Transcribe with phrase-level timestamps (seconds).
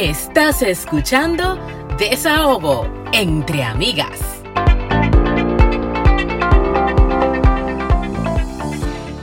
[0.00, 1.58] Estás escuchando
[1.98, 4.20] Desahogo entre amigas.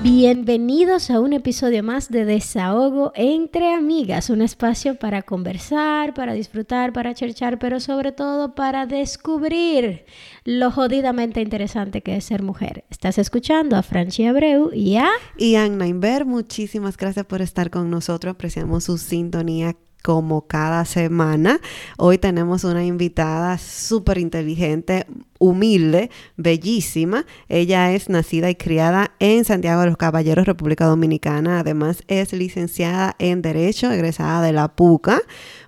[0.04, 6.92] Bienvenidos a un episodio más de Desahogo entre amigas, un espacio para conversar, para disfrutar,
[6.92, 10.04] para cherchar, pero sobre todo para descubrir
[10.44, 12.84] lo jodidamente interesante que es ser mujer.
[12.90, 15.08] Estás escuchando a Franchi Abreu y a...
[15.38, 21.60] Y a Inver, muchísimas gracias por estar con nosotros, apreciamos su sintonía como cada semana.
[21.98, 25.08] Hoy tenemos una invitada súper inteligente,
[25.40, 27.26] humilde, bellísima.
[27.50, 31.60] Ella es nacida y criada en Santiago de los Caballeros, República Dominicana.
[31.60, 35.22] Además es licenciada en Derecho, egresada de la PUCA.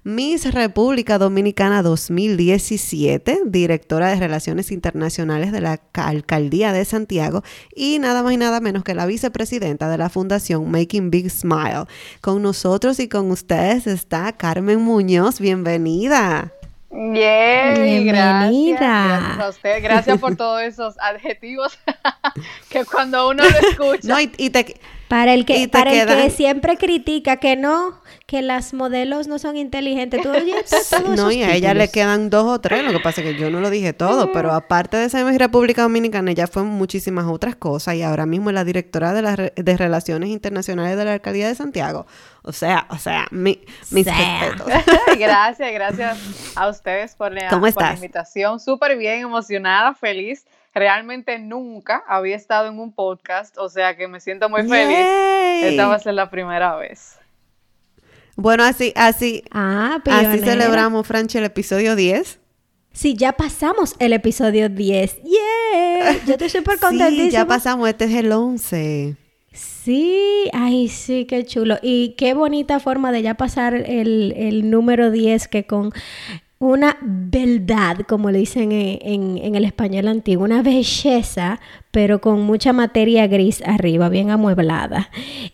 [0.04, 7.44] Miss República Dominicana 2017, directora de Relaciones Internacionales de la Alcaldía de Santiago
[7.76, 11.86] y nada más y nada menos que la vicepresidenta de la Fundación Making Big Smile.
[12.22, 15.42] Con nosotros y con ustedes está Carmen Muñoz.
[15.42, 16.57] Bienvenida.
[16.90, 19.84] Bien, Gracias, gracias, a usted.
[19.84, 21.78] Gracias por todos esos adjetivos
[22.70, 24.08] que cuando uno lo escucha.
[24.08, 28.74] No, y, te, para el que, para el que siempre critica que no, que las
[28.74, 30.22] modelos no son inteligentes.
[30.22, 30.30] Tú
[31.16, 32.84] No, y a ella le quedan dos o tres.
[32.84, 35.84] Lo que pasa es que yo no lo dije todo, pero aparte de esa República
[35.84, 39.78] Dominicana, ella fue muchísimas otras cosas y ahora mismo es la directora de, las de
[39.78, 42.06] Relaciones Internacionales de la Alcaldía de Santiago.
[42.44, 44.68] O sea, o sea, mi, mis respetos.
[45.20, 46.18] gracias, gracias
[46.56, 48.60] a ustedes por la, por la invitación.
[48.60, 50.46] Súper bien, emocionada, feliz
[50.80, 55.06] realmente nunca había estado en un podcast, o sea que me siento muy feliz.
[55.64, 57.18] Esta va a ser la primera vez.
[58.36, 62.40] Bueno, así, así, ah, así celebramos, Franchi, el episodio 10.
[62.94, 65.22] Sí, ya pasamos el episodio 10.
[65.24, 66.26] ¡Yeah!
[66.26, 67.26] Yo estoy súper contentísima.
[67.26, 69.16] sí, ya pasamos, este es el 11.
[69.54, 71.78] Sí, ay, sí, qué chulo.
[71.82, 75.92] Y qué bonita forma de ya pasar el, el número 10 que con
[76.60, 81.60] una verdad, como le dicen en, en, el español antiguo, una belleza
[81.92, 85.10] pero con mucha materia gris arriba, bien amueblada.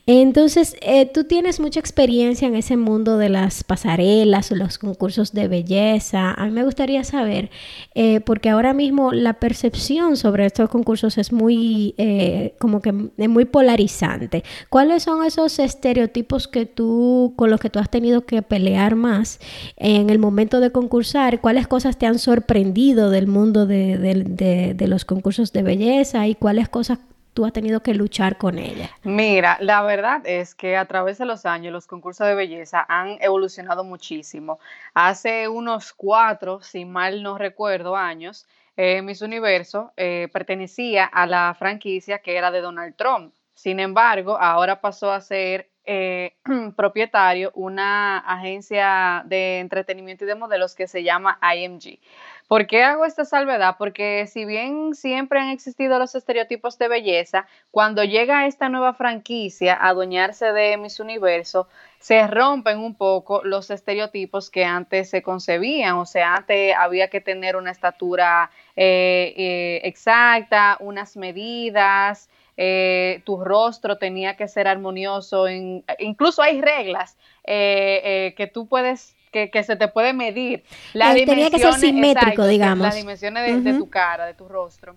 [0.06, 5.48] Entonces, eh, tú tienes mucha experiencia en ese mundo de las pasarelas, los concursos de
[5.48, 6.34] belleza.
[6.34, 7.50] A mí me gustaría saber,
[7.96, 13.30] eh, porque ahora mismo la percepción sobre estos concursos es muy, eh, como que es
[13.30, 14.44] muy polarizante.
[14.70, 19.40] ¿Cuáles son esos estereotipos que tú, con los que tú has tenido que pelear más
[19.78, 21.42] en el momento de concursar?
[21.42, 26.23] ¿Cuáles cosas te han sorprendido del mundo de, de los concursos de belleza?
[26.28, 27.00] Y cuáles cosas
[27.34, 28.90] tú has tenido que luchar con ella?
[29.04, 33.18] Mira, la verdad es que a través de los años los concursos de belleza han
[33.22, 34.60] evolucionado muchísimo.
[34.94, 38.48] Hace unos cuatro, si mal no recuerdo, años,
[38.78, 43.34] eh, Miss Universo eh, pertenecía a la franquicia que era de Donald Trump.
[43.54, 46.38] Sin embargo, ahora pasó a ser eh,
[46.78, 52.00] propietario una agencia de entretenimiento y de modelos que se llama IMG.
[52.48, 53.76] ¿Por qué hago esta salvedad?
[53.78, 59.74] Porque si bien siempre han existido los estereotipos de belleza, cuando llega esta nueva franquicia
[59.74, 61.68] a adueñarse de Miss Universo,
[62.00, 65.96] se rompen un poco los estereotipos que antes se concebían.
[65.96, 73.42] O sea, antes había que tener una estatura eh, eh, exacta, unas medidas, eh, tu
[73.44, 75.48] rostro tenía que ser armonioso.
[75.98, 80.64] incluso hay reglas que tú puedes que, se te puede medir.
[80.94, 82.86] La tenía que ser simétrico, digamos.
[82.86, 84.96] Las dimensiones de, tu cara, de tu rostro.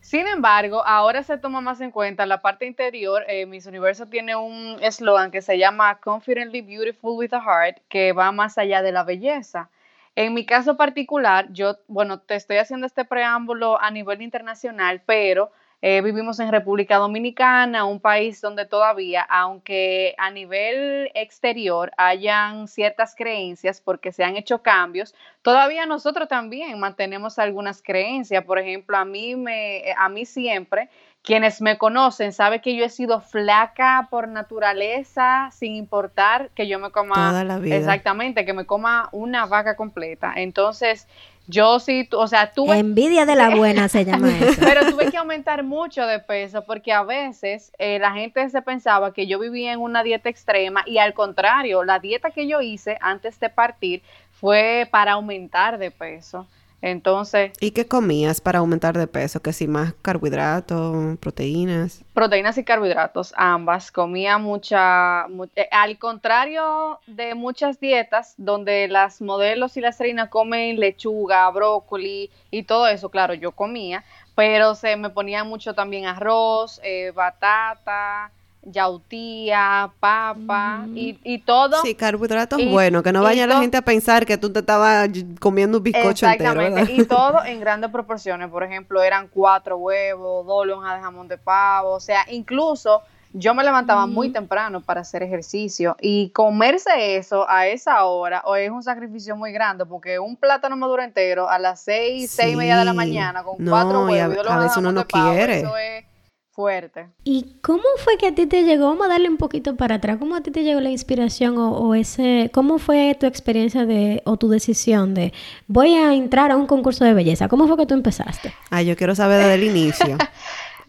[0.00, 3.24] Sin embargo, ahora se toma más en cuenta la parte interior.
[3.28, 8.12] Eh, Miss Universo tiene un eslogan que se llama Confidently Beautiful with a Heart, que
[8.12, 9.70] va más allá de la belleza.
[10.14, 15.50] En mi caso particular, yo, bueno, te estoy haciendo este preámbulo a nivel internacional, pero
[15.84, 23.16] eh, vivimos en República Dominicana, un país donde todavía, aunque a nivel exterior hayan ciertas
[23.16, 25.12] creencias porque se han hecho cambios,
[25.42, 28.44] todavía nosotros también mantenemos algunas creencias.
[28.44, 30.88] Por ejemplo, a mí, me, a mí siempre
[31.22, 36.78] quienes me conocen saben que yo he sido flaca por naturaleza, sin importar que yo
[36.78, 37.14] me coma.
[37.14, 37.76] Toda la vida.
[37.76, 40.32] Exactamente, que me coma una vaca completa.
[40.36, 41.06] Entonces,
[41.46, 42.78] yo sí, o sea, tuve...
[42.78, 44.60] Envidia de la buena se llama eso.
[44.60, 49.12] Pero tuve que aumentar mucho de peso porque a veces eh, la gente se pensaba
[49.12, 52.96] que yo vivía en una dieta extrema y al contrario, la dieta que yo hice
[53.00, 56.46] antes de partir fue para aumentar de peso.
[56.82, 57.52] Entonces.
[57.60, 59.40] ¿Y qué comías para aumentar de peso?
[59.40, 62.04] ¿Que si más carbohidratos, proteínas?
[62.12, 63.92] Proteínas y carbohidratos, ambas.
[63.92, 65.26] Comía mucha.
[65.54, 72.30] Eh, al contrario de muchas dietas donde las modelos y las reinas comen lechuga, brócoli
[72.50, 78.32] y todo eso, claro, yo comía, pero se me ponía mucho también arroz, eh, batata.
[78.62, 81.82] Yautía, papa y, y, todo.
[81.82, 85.08] Sí, carbohidratos buenos, que no vaya la gente a pensar que tú te estabas
[85.40, 88.48] comiendo un bizcocho Exactamente, y todo en grandes proporciones.
[88.50, 93.02] Por ejemplo, eran cuatro huevos, dos lonjas de jamón de pavo, o sea, incluso
[93.34, 95.96] yo me levantaba muy temprano para hacer ejercicio.
[96.00, 100.76] Y comerse eso a esa hora o es un sacrificio muy grande porque un plátano
[100.76, 104.48] maduro entero a las seis, seis y media de la mañana con cuatro huevos y
[104.48, 105.60] a, veces uno no quiere.
[105.60, 106.04] Eso es
[106.52, 107.08] fuerte.
[107.24, 108.86] ¿Y cómo fue que a ti te llegó?
[108.86, 110.18] Vamos a darle un poquito para atrás.
[110.18, 114.36] ¿Cómo a ti te llegó la inspiración o, ese, cómo fue tu experiencia de o
[114.36, 115.32] tu decisión de
[115.66, 117.48] voy a entrar a un concurso de belleza?
[117.48, 118.52] ¿Cómo fue que tú empezaste?
[118.70, 120.18] Ay, yo quiero saber desde el inicio.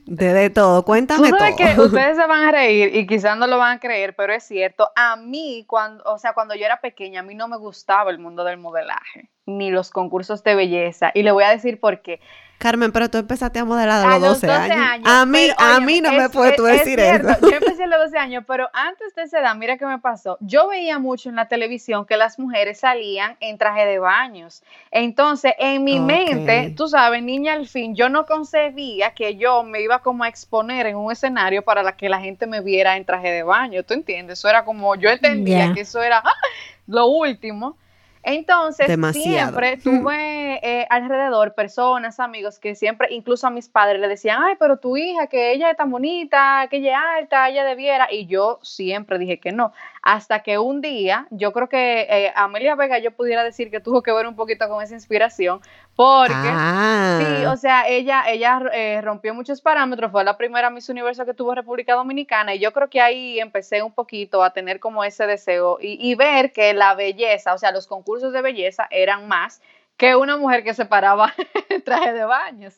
[0.06, 3.58] De, todo, cuéntame Tú sabes que ustedes se van a reír y quizás no lo
[3.58, 4.90] van a creer, pero es cierto.
[4.98, 8.20] A mí, cuando, o sea, cuando yo era pequeña, a mí no me gustaba el
[8.20, 11.12] mundo del modelaje, ni los concursos de belleza.
[11.14, 12.20] Y le voy a decir por qué.
[12.64, 15.06] Carmen, pero tú empezaste a modelar a los, 12, años.
[15.06, 17.28] A mí, a mí no me puedes tú decir eso.
[17.42, 20.38] Yo empecé a los 12 años, pero antes de esa edad, mira qué me pasó.
[20.40, 24.64] Yo veía mucho en la televisión que las mujeres salían en traje de baños.
[24.92, 29.82] Entonces, en mi mente, tú sabes, niña al fin, yo no concebía que yo me
[29.82, 33.04] iba como a exponer en un escenario para la que la gente me viera en
[33.04, 33.84] traje de baño.
[33.84, 34.40] ¿Tú entiendes?
[34.40, 36.32] Eso era como, yo entendía que eso era ¡ah!
[36.88, 37.76] lo último.
[38.24, 44.42] Entonces, siempre tuve eh, alrededor personas, amigos, que siempre, incluso a mis padres, le decían,
[44.42, 48.08] ay, pero tu hija, que ella es tan bonita, que ella es alta, ella debiera.
[48.12, 49.74] Y yo siempre dije que no.
[50.06, 54.04] Hasta que un día, yo creo que eh, Amelia Vega, yo pudiera decir que tuvo
[54.04, 55.62] que ver un poquito con esa inspiración,
[55.96, 57.22] porque, ah.
[57.22, 61.34] sí, o sea, ella, ella eh, rompió muchos parámetros, fue la primera Miss Universo que
[61.34, 65.26] tuvo República Dominicana y yo creo que ahí empecé un poquito a tener como ese
[65.26, 69.62] deseo y, ver que la belleza, o sea, los concursos de belleza eran más
[69.96, 71.34] que una mujer que se paraba
[71.70, 72.78] en traje de baños.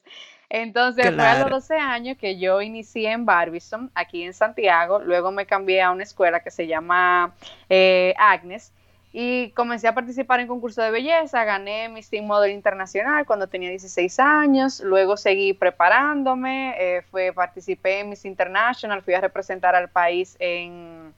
[0.49, 5.31] Entonces fue a los 12 años que yo inicié en Barbizon, aquí en Santiago, luego
[5.31, 7.33] me cambié a una escuela que se llama
[7.69, 8.71] eh, Agnes.
[9.17, 13.69] Y comencé a participar en concursos de belleza, gané mi Team Model Internacional cuando tenía
[13.69, 19.87] 16 años, luego seguí preparándome, eh, fue, participé en Miss International, fui a representar al
[19.87, 21.13] país en,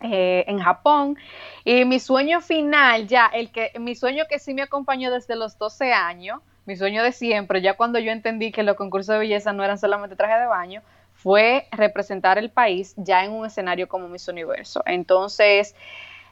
[0.00, 1.16] eh, en Japón.
[1.64, 5.58] Y mi sueño final ya, el que, mi sueño que sí me acompañó desde los
[5.58, 9.54] 12 años, mi sueño de siempre, ya cuando yo entendí que los concursos de belleza
[9.54, 10.82] no eran solamente traje de baño,
[11.14, 14.82] fue representar el país ya en un escenario como Miss Universo.
[14.84, 15.74] Entonces,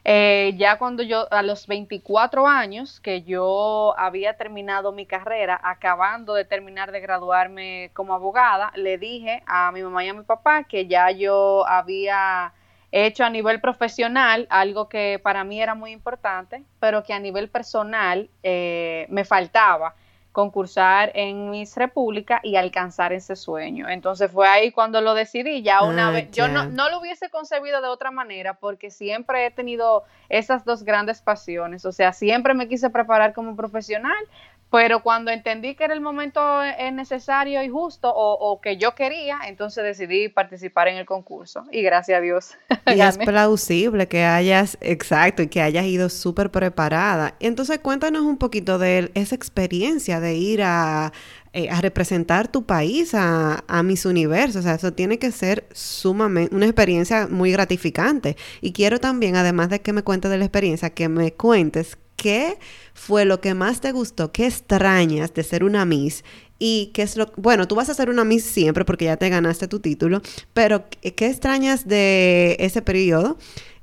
[0.03, 6.35] eh, ya cuando yo, a los 24 años, que yo había terminado mi carrera, acabando
[6.35, 10.65] de terminar de graduarme como abogada, le dije a mi mamá y a mi papá
[10.65, 12.53] que ya yo había
[12.91, 17.49] hecho a nivel profesional algo que para mí era muy importante, pero que a nivel
[17.49, 19.95] personal eh, me faltaba
[20.37, 23.89] concursar en Miss República y alcanzar ese sueño.
[23.89, 27.31] Entonces fue ahí cuando lo decidí, ya una ah, vez, yo no, no, lo hubiese
[27.31, 32.53] concebido de otra manera porque siempre he tenido esas dos grandes pasiones, o sea, siempre
[32.53, 34.13] me quise preparar como profesional,
[34.69, 39.39] pero cuando entendí que era el momento eh, necesario y justo o, que yo quería,
[39.47, 41.63] entonces decidí participar en el concurso.
[41.71, 42.51] Y gracias a Dios.
[42.95, 47.35] Y es plausible que hayas, exacto, y que hayas ido súper preparada.
[47.39, 51.11] Entonces cuéntanos un poquito de esa experiencia de ir a,
[51.53, 54.59] eh, a representar tu país a, a Miss Universo.
[54.59, 58.37] O sea, eso tiene que ser sumamente, una experiencia muy gratificante.
[58.61, 62.59] Y quiero también, además de que me cuentes de la experiencia, que me cuentes ¿qué
[62.93, 64.33] fue lo que más te gustó?
[64.33, 66.25] ¿Qué extrañas de ser una Miss?
[66.59, 67.27] Y qué es lo...
[67.37, 70.21] Bueno, tú vas a ser una Miss siempre porque ya te ganaste tu título,
[70.53, 73.37] pero ¿qué extrañas de ese periodo?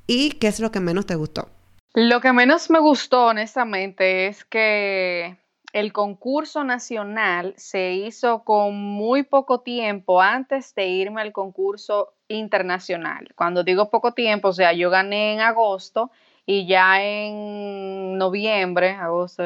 [0.05, 1.49] ¿Y qué es lo que menos te gustó?
[1.95, 5.37] Lo que menos me gustó, honestamente, es que
[5.71, 13.29] el concurso nacional se hizo con muy poco tiempo antes de irme al concurso internacional.
[13.35, 16.11] Cuando digo poco tiempo, o sea, yo gané en agosto
[16.45, 19.43] y ya en noviembre, agosto,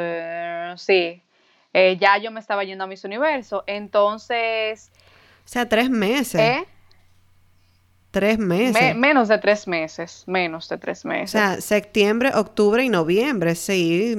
[0.77, 1.21] sí,
[1.73, 3.63] eh, ya yo me estaba yendo a Miss Universo.
[3.67, 4.91] Entonces...
[5.45, 6.41] O sea, tres meses.
[6.41, 6.67] ¿Eh?
[8.11, 8.95] Tres meses.
[8.95, 11.29] menos de tres meses, menos de tres meses.
[11.29, 14.15] O sea, septiembre, octubre y noviembre, sí.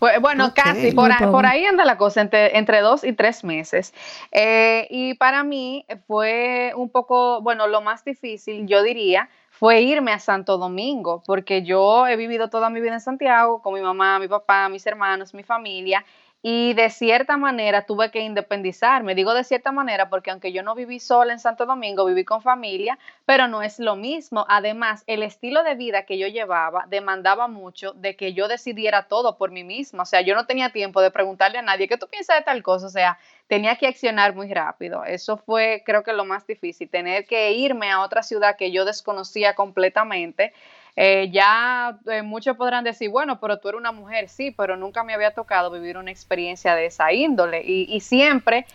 [0.00, 1.12] Pues, bueno, casi, por,
[1.46, 3.94] ahí anda la cosa, entre, entre dos y tres meses.
[4.32, 9.28] Eh, y para mí fue un poco, bueno, lo más difícil, yo diría,
[9.60, 13.74] fue irme a Santo Domingo, porque yo he vivido toda mi vida en Santiago con
[13.74, 16.02] mi mamá, mi papá, mis hermanos, mi familia,
[16.42, 19.14] y de cierta manera tuve que independizarme.
[19.14, 22.40] Digo de cierta manera porque aunque yo no viví sola en Santo Domingo, viví con
[22.40, 24.46] familia, pero no es lo mismo.
[24.48, 29.36] Además, el estilo de vida que yo llevaba demandaba mucho de que yo decidiera todo
[29.36, 30.04] por mí misma.
[30.04, 32.62] O sea, yo no tenía tiempo de preguntarle a nadie, ¿qué tú piensas de tal
[32.62, 32.86] cosa?
[32.86, 35.04] O sea, tenía que accionar muy rápido.
[35.04, 38.86] Eso fue creo que lo más difícil, tener que irme a otra ciudad que yo
[38.86, 40.54] desconocía completamente
[41.02, 45.02] eh, ya eh, muchos podrán decir, bueno, pero tú eres una mujer, sí, pero nunca
[45.02, 47.62] me había tocado vivir una experiencia de esa índole.
[47.64, 48.66] Y, siempre,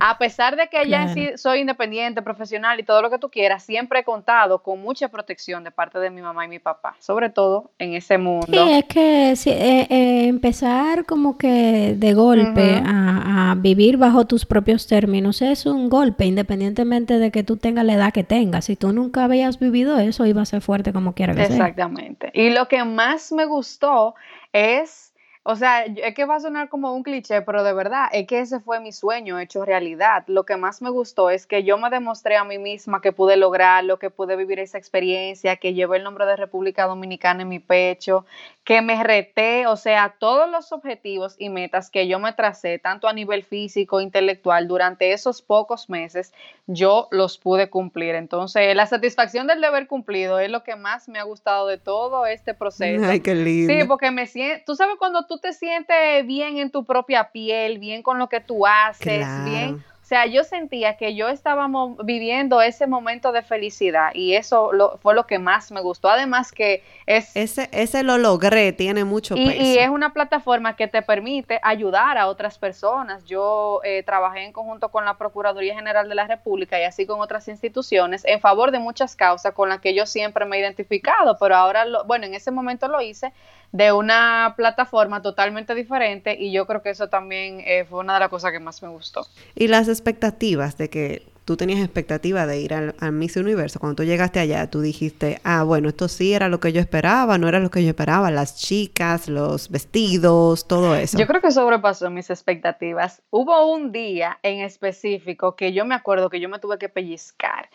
[0.00, 4.00] a pesar de que ya soy independiente, profesional y todo lo que tú quieras, siempre
[4.00, 7.70] he contado con mucha protección de parte de mi mamá y mi papá, sobre todo
[7.78, 8.48] en ese mundo.
[8.48, 14.88] Sí, es que eh, empezar como que de golpe a, a, vivir bajo tus propios
[14.88, 18.64] términos es un golpe, independientemente de que tú tengas la edad que tengas.
[18.64, 21.67] Si tú nunca habías vivido eso, iba a ser fuerte como quiera que sea.
[21.68, 22.30] Exactamente.
[22.34, 24.14] Y lo que más me gustó
[24.52, 25.07] es
[25.42, 28.40] o sea, es que va a sonar como un cliché, pero de verdad, es que
[28.40, 30.24] ese fue mi sueño hecho realidad.
[30.26, 33.36] Lo que más me gustó es que yo me demostré a mí misma que pude
[33.36, 37.58] lograrlo, que pude vivir esa experiencia, que llevé el nombre de República Dominicana en mi
[37.58, 38.26] pecho,
[38.64, 43.08] que me reté, o sea, todos los objetivos y metas que yo me tracé, tanto
[43.08, 46.34] a nivel físico, intelectual, durante esos pocos meses,
[46.66, 48.14] yo los pude cumplir.
[48.14, 52.26] Entonces, la satisfacción del deber cumplido es lo que más me ha gustado de todo
[52.26, 53.06] este proceso.
[53.06, 53.72] Ay, qué lindo.
[53.72, 57.78] Sí, porque me siento, tú sabes cuando tú te sientes bien en tu propia piel,
[57.78, 62.62] bien con lo que tú haces, bien o sea, yo sentía que yo estábamos viviendo
[62.62, 64.70] ese momento de felicidad y eso
[65.02, 66.08] fue lo que más me gustó.
[66.08, 67.36] Además que es...
[67.36, 72.16] Ese, ese lo logré, tiene mucho y, Y es una plataforma que te permite ayudar
[72.16, 73.22] a otras personas.
[73.26, 77.20] Yo eh, trabajé en conjunto con la Procuraduría General de la República y así con
[77.20, 81.36] otras instituciones en favor de muchas causas con las que yo siempre me he identificado,
[81.38, 83.34] pero ahora, lo, bueno, en ese momento lo hice
[83.72, 88.20] de una plataforma totalmente diferente y yo creo que eso también eh, fue una de
[88.20, 89.26] las cosas que más me gustó.
[89.54, 94.04] Y las expectativas de que tú tenías expectativa de ir al, Miss Universo, cuando tú
[94.04, 97.58] llegaste allá, tú dijiste, ah, bueno, esto sí era lo que yo esperaba, no era
[97.58, 101.16] lo que yo esperaba, las chicas, los vestidos, todo eso.
[101.16, 103.22] Yo creo que sobrepasó mis expectativas.
[103.30, 107.70] Hubo un día en específico que yo me acuerdo que yo me tuve que pellizcar,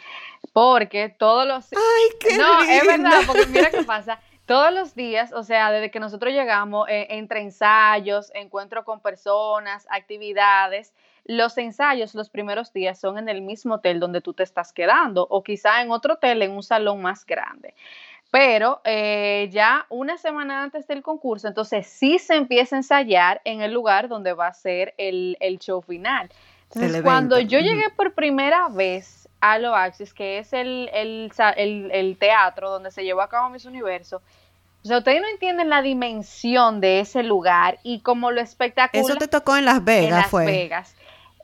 [0.53, 1.65] porque todos los...
[1.73, 5.89] ¡Ay, qué No, es verdad, porque mira qué pasa todos los días, o sea, desde
[5.91, 10.93] que nosotros llegamos, eh, entre ensayos, encuentro con personas, actividades,
[11.25, 15.25] los ensayos los primeros días son en el mismo hotel donde tú te estás quedando
[15.29, 17.73] o quizá en otro hotel en un salón más grande.
[18.29, 23.61] Pero eh, ya una semana antes del concurso, entonces sí se empieza a ensayar en
[23.61, 26.29] el lugar donde va a ser el, show final.
[26.73, 29.22] Entonces, cuando yo llegué por primera vez
[29.59, 34.21] lo Axis, que es el, el, teatro donde se llevó a cabo Miss Universo.
[34.83, 39.05] O sea, ustedes no entienden la dimensión de ese lugar y como lo espectacular.
[39.05, 40.45] Eso te tocó en Las Vegas, en Las fue.
[40.45, 40.95] Vegas.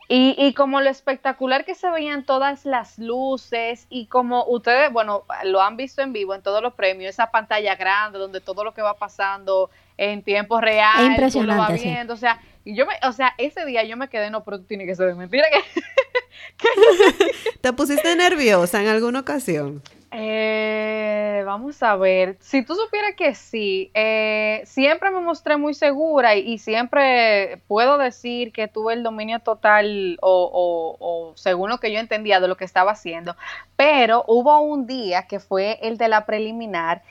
[0.08, 5.22] Y, y, como lo espectacular que se veían todas las luces y como ustedes, bueno,
[5.44, 8.74] lo han visto en vivo en todos los premios, esa pantalla grande donde todo lo
[8.74, 12.94] que va pasando en tiempo real, impresionante, lo va viendo, o sea, y yo me,
[13.06, 15.80] o sea, ese día yo me quedé, no, pero tú tienes que ser mentira que
[17.60, 19.82] ¿Te pusiste nerviosa en alguna ocasión?
[20.12, 26.34] Eh, vamos a ver, si tú supieras que sí, eh, siempre me mostré muy segura
[26.34, 32.00] y, siempre puedo decir que tuve el dominio total o, o, según lo que yo
[32.00, 33.36] entendía de lo que estaba haciendo,
[33.76, 37.02] pero hubo un día que fue el de la preliminar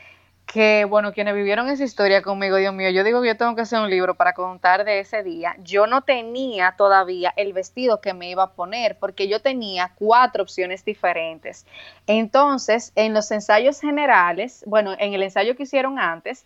[0.51, 3.62] que, bueno, quienes vivieron esa historia conmigo, Dios mío, yo digo que yo tengo que
[3.62, 5.56] hacer un libro para contar de ese día.
[5.60, 10.41] Yo no tenía todavía el vestido que me iba a poner porque yo tenía cuatro
[10.41, 11.68] opciones diferentes.
[12.08, 16.46] Entonces, en los ensayos generales, bueno, en el ensayo que hicieron antes,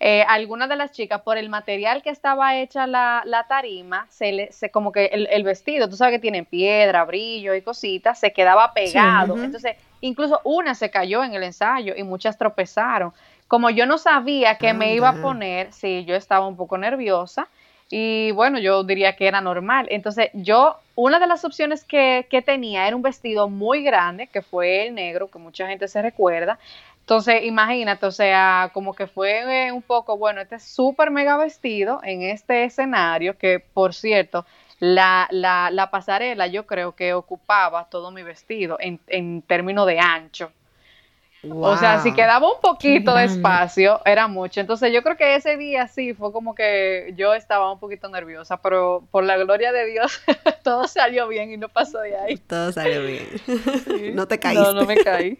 [0.00, 4.50] eh, algunas de las chicas, por el material que estaba hecha la, tarima, se le,
[4.50, 8.72] se, como que el, vestido, tú sabes que tiene piedra, brillo y cositas, se quedaba
[8.72, 9.36] pegado.
[9.36, 13.12] Entonces, incluso una se cayó en el ensayo y muchas tropezaron
[13.52, 17.48] como yo no sabía qué me iba a poner, sí, yo estaba un poco nerviosa
[17.90, 19.88] y bueno, yo diría que era normal.
[19.90, 24.40] Entonces yo, una de las opciones que, que tenía era un vestido muy grande, que
[24.40, 26.58] fue el negro, que mucha gente se recuerda.
[27.00, 32.22] Entonces, imagínate, o sea, como que fue un poco, bueno, este súper mega vestido en
[32.22, 34.46] este escenario, que por cierto,
[34.78, 40.00] la, la, la, pasarela yo creo que ocupaba todo mi vestido en, en términos de
[40.00, 40.52] ancho.
[41.50, 44.60] O sea, si quedaba un poquito de espacio, era mucho.
[44.60, 48.58] Entonces yo creo que ese día sí fue como que yo estaba un poquito nerviosa,
[48.62, 50.22] pero por la gloria de Dios
[50.62, 52.36] todo salió bien y no pasó de ahí.
[52.36, 53.26] Todo salió bien.
[54.14, 54.62] No te caíste.
[54.62, 55.38] No, no me caí.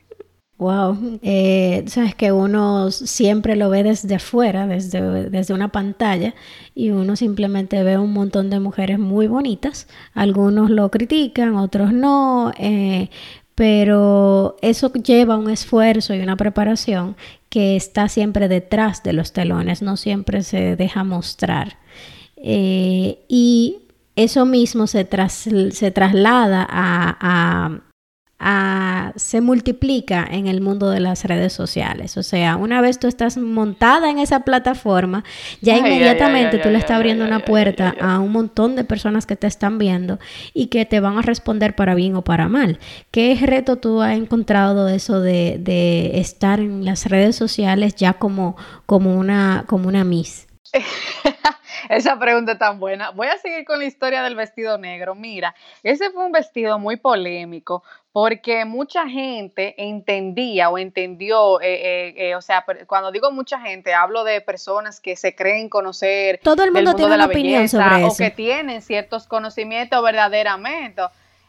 [0.62, 6.34] Wow, eh, sabes que uno siempre lo ve desde afuera, desde, desde una pantalla,
[6.72, 9.88] y uno simplemente ve un montón de mujeres muy bonitas.
[10.14, 13.10] Algunos lo critican, otros no, eh,
[13.54, 17.16] pero eso lleva un esfuerzo y una preparación
[17.48, 21.76] que está siempre detrás de los telones, no siempre se deja mostrar.
[22.36, 23.80] Eh, y
[24.16, 25.06] eso mismo se,
[25.70, 27.80] se traslada a
[29.16, 32.16] se multiplica en el mundo de las redes sociales.
[32.16, 35.24] O sea, una vez tú estás montada en esa plataforma,
[35.60, 39.46] ya inmediatamente tú le estás abriendo una puerta a un montón de personas que te
[39.46, 40.18] están viendo
[40.54, 42.78] y que te van a responder para bien o para mal.
[43.10, 48.14] ¿Qué reto tú has encontrado de eso de, de estar en las redes sociales ya
[48.14, 48.56] como,
[48.86, 50.46] como, una, como una Miss?
[51.88, 53.10] Esa pregunta es tan buena.
[53.10, 55.14] Voy a seguir con la historia del vestido negro.
[55.14, 61.74] Mira, ese fue un vestido muy polémico porque mucha gente entendía o entendió, eh,
[62.08, 66.38] eh, eh, o sea, cuando digo mucha gente, hablo de personas que se creen conocer
[66.42, 71.02] todo el mundo, tiene una opinión sobre o que tienen ciertos conocimientos verdaderamente.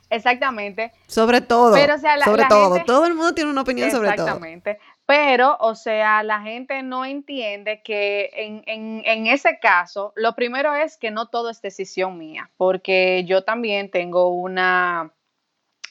[0.09, 0.91] Exactamente.
[1.07, 1.75] Sobre todo.
[1.75, 2.83] sobre todo.
[2.85, 4.27] todo el mundo tiene una opinión sobre todo.
[4.27, 4.79] Exactamente.
[5.05, 10.73] Pero, o sea, la gente no entiende que en, en, en, ese caso, lo primero
[10.73, 15.11] es que no todo es decisión mía, porque yo también tengo una,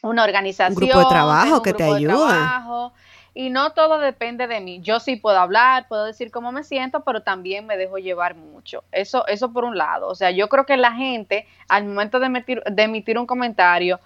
[0.03, 0.83] una organización.
[0.83, 2.93] Un grupo de trabajo que te ayuda.
[3.35, 4.81] y no todo depende de mí.
[4.81, 8.83] Yo sí puedo hablar, puedo decir cómo me siento, pero también me dejo llevar mucho.
[8.93, 10.09] Eso, eso por un lado.
[10.09, 14.01] O sea, yo creo que la gente, al momento de emitir, de emitir un comentario,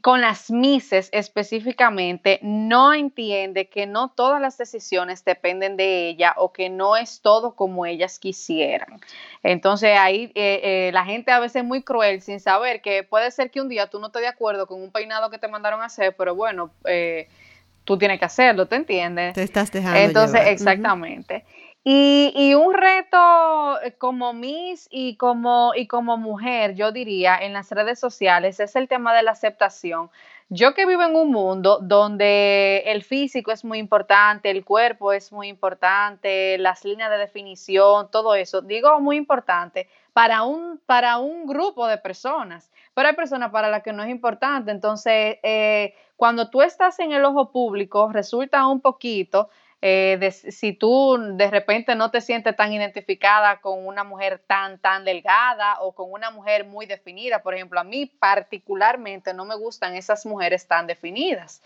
[0.00, 6.52] con las Mises específicamente, no entiende que no todas las decisiones dependen de ella o
[6.52, 9.00] que no es todo como ellas quisieran.
[9.42, 13.30] Entonces ahí eh, eh, la gente a veces es muy cruel sin saber que puede
[13.30, 15.82] ser que un día tú no estés de acuerdo con un peinado que te mandaron
[15.82, 17.28] a hacer, pero bueno, eh,
[17.84, 19.34] tú tienes que hacerlo, ¿te entiendes?
[19.34, 19.98] Te estás dejando.
[19.98, 21.44] Entonces, exactamente.
[21.82, 27.70] Y, un reto eh, como Miss y como, y como mujer, yo diría, en las
[27.70, 30.10] redes sociales es el tema de la aceptación.
[30.50, 35.32] Yo que vivo en un mundo donde el físico es muy importante, el cuerpo es
[35.32, 41.46] muy importante, las líneas de definición, todo eso, digo muy importante para un, para un
[41.46, 44.70] grupo de personas, pero hay personas para las que no es importante.
[44.70, 49.48] Entonces, eh, cuando tú estás en el ojo público, resulta un poquito
[49.82, 55.04] eh, si tú de repente no te sientes tan identificada con una mujer tan, tan
[55.06, 59.94] delgada o con una mujer muy definida, por ejemplo, a mí particularmente no me gustan
[59.94, 61.62] esas mujeres tan definidas.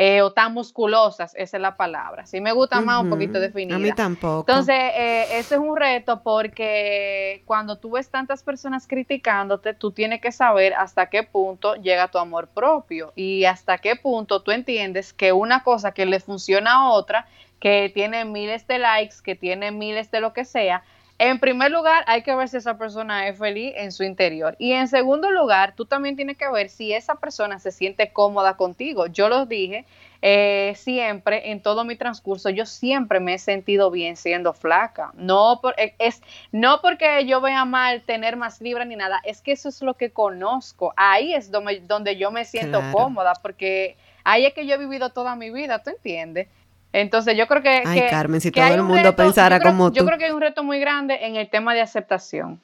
[0.00, 2.24] Eh, o tan musculosas, esa es la palabra.
[2.24, 3.74] Sí me gusta más un poquito definida.
[3.74, 4.48] A mí tampoco.
[4.48, 10.20] Entonces, eh, ese es un reto porque cuando tú ves tantas personas criticándote, tú tienes
[10.20, 15.12] que saber hasta qué punto llega tu amor propio y hasta qué punto tú entiendes
[15.12, 17.26] que una cosa que le funciona a otra
[17.60, 20.82] que tiene miles de likes, que tiene miles de lo que sea,
[21.20, 24.54] en primer lugar, hay que ver si esa persona es feliz en su interior.
[24.60, 28.56] Y en segundo lugar, tú también tienes que ver si esa persona se siente cómoda
[28.56, 29.08] contigo.
[29.08, 29.84] Yo lo dije
[30.22, 35.10] eh, siempre, en todo mi transcurso, yo siempre me he sentido bien siendo flaca.
[35.14, 39.42] No, por, eh, es, no porque yo vea mal tener más libra ni nada, es
[39.42, 40.94] que eso es lo que conozco.
[40.96, 45.10] Ahí es donde, donde yo me siento cómoda, porque ahí es que yo he vivido
[45.10, 46.46] toda mi vida, ¿tú entiendes?
[46.92, 47.82] Entonces yo creo que...
[47.84, 49.98] Ay, Carmen, si todo el mundo pensara como tú.
[49.98, 52.60] Yo creo que hay un reto muy grande en el tema de aceptación.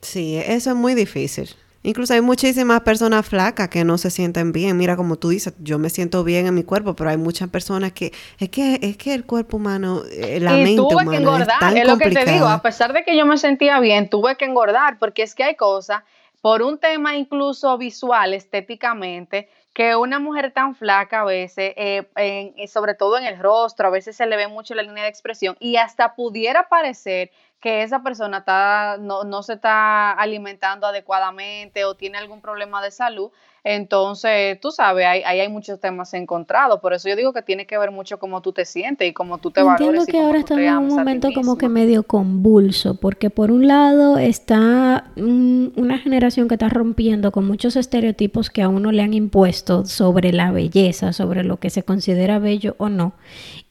[0.00, 1.54] Sí, eso es muy difícil.
[1.86, 4.76] Incluso hay muchísimas personas flacas que no se sienten bien.
[4.76, 7.92] Mira, como tú dices, yo me siento bien en mi cuerpo, pero hay muchas personas
[7.92, 11.86] que es que es que el cuerpo humano, eh, la mente tuve que engordar, es,
[11.86, 12.48] lo que te digo.
[12.48, 15.54] A pesar de que yo me sentía bien, tuve que engordar porque es que hay
[15.54, 16.02] cosas
[16.40, 22.66] por un tema incluso visual, estéticamente, que una mujer tan flaca a veces, eh, eh,
[22.66, 25.54] sobre todo en el rostro, a veces se le ve mucho la línea de expresión
[25.60, 31.94] y hasta pudiera parecer que esa persona está, no, no se está alimentando adecuadamente o
[31.94, 33.30] tiene algún problema de salud
[33.68, 36.78] entonces, tú sabes, ahí, hay muchos temas encontrados.
[36.78, 39.38] Por eso yo digo que tiene que ver mucho cómo tú te sientes y cómo
[39.38, 40.06] tú te Entiendo valores.
[40.06, 45.10] que ahora estamos en un momento como que medio convulso, porque por un lado está
[45.16, 50.32] una generación que está rompiendo con muchos estereotipos que a uno le han impuesto sobre
[50.32, 53.14] la belleza, sobre lo que se considera bello o no.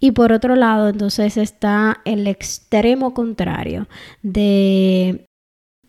[0.01, 3.74] Y por otro lado, entonces está el extremo contrario
[4.21, 5.27] de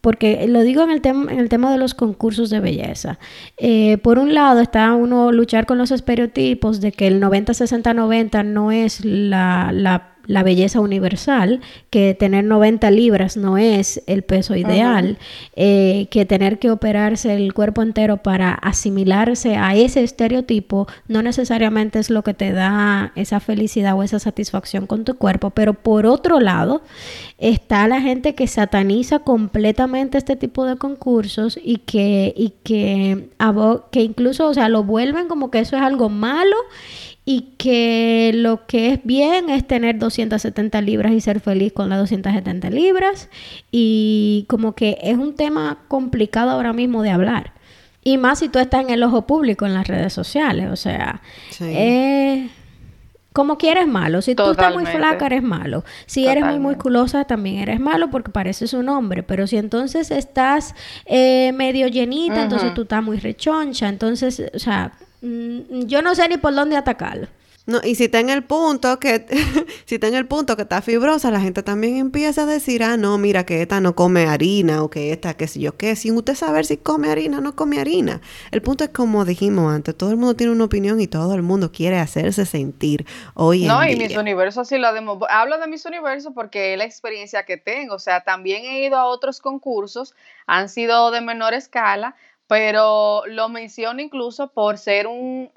[0.06, 3.18] porque lo digo en el, tema en el tema de los concursos de belleza.
[3.58, 8.70] Eh, por un lado está uno luchar con los estereotipos de que el 90-60-90 no
[8.70, 11.60] es la, la la belleza universal,
[11.90, 15.18] que tener 90 libras no es el peso ideal,
[15.54, 21.98] eh, que tener que operarse el cuerpo entero para asimilarse a ese estereotipo no necesariamente
[21.98, 26.06] es lo que te da esa felicidad o esa satisfacción con tu cuerpo, pero por
[26.06, 26.82] otro lado
[27.38, 33.28] está la gente que sataniza completamente este tipo de concursos y que, y que,
[33.90, 36.56] que incluso, o sea, lo vuelven como que eso es algo malo
[37.28, 41.98] y que lo que es bien es tener 270 libras y ser feliz con las
[41.98, 43.28] 270 libras
[43.72, 47.52] y como que es un tema complicado ahora mismo de hablar.
[48.04, 51.20] Y más si tú estás en el ojo público en las redes sociales, o sea,
[53.32, 54.22] como quieres malo.
[54.22, 55.84] Si tú estás muy flaca, eres malo.
[56.06, 59.24] Si eres muy musculosa, también eres malo porque pareces un hombre.
[59.24, 63.88] Pero si entonces estás eh, medio llenita, entonces tú estás muy rechoncha.
[63.88, 67.28] Entonces, o sea, yo no sé ni por dónde atacarlo.
[67.66, 69.26] No, y si está en el punto que,
[69.86, 72.96] si está en el punto que está fibrosa, la gente también empieza a decir, ah,
[72.96, 76.16] no, mira que esta no come harina o que esta, qué sé yo qué, sin
[76.16, 78.20] usted saber si come harina o no come harina.
[78.52, 81.42] El punto es como dijimos antes, todo el mundo tiene una opinión y todo el
[81.42, 83.96] mundo quiere hacerse sentir hoy en no, día.
[83.96, 85.18] No, y mis universos sí lo demo.
[85.28, 87.96] Hablo de mis universos porque es la experiencia que tengo.
[87.96, 90.14] O sea, también he ido a otros concursos,
[90.46, 92.14] han sido de menor escala,
[92.46, 95.50] pero lo menciono incluso por ser un,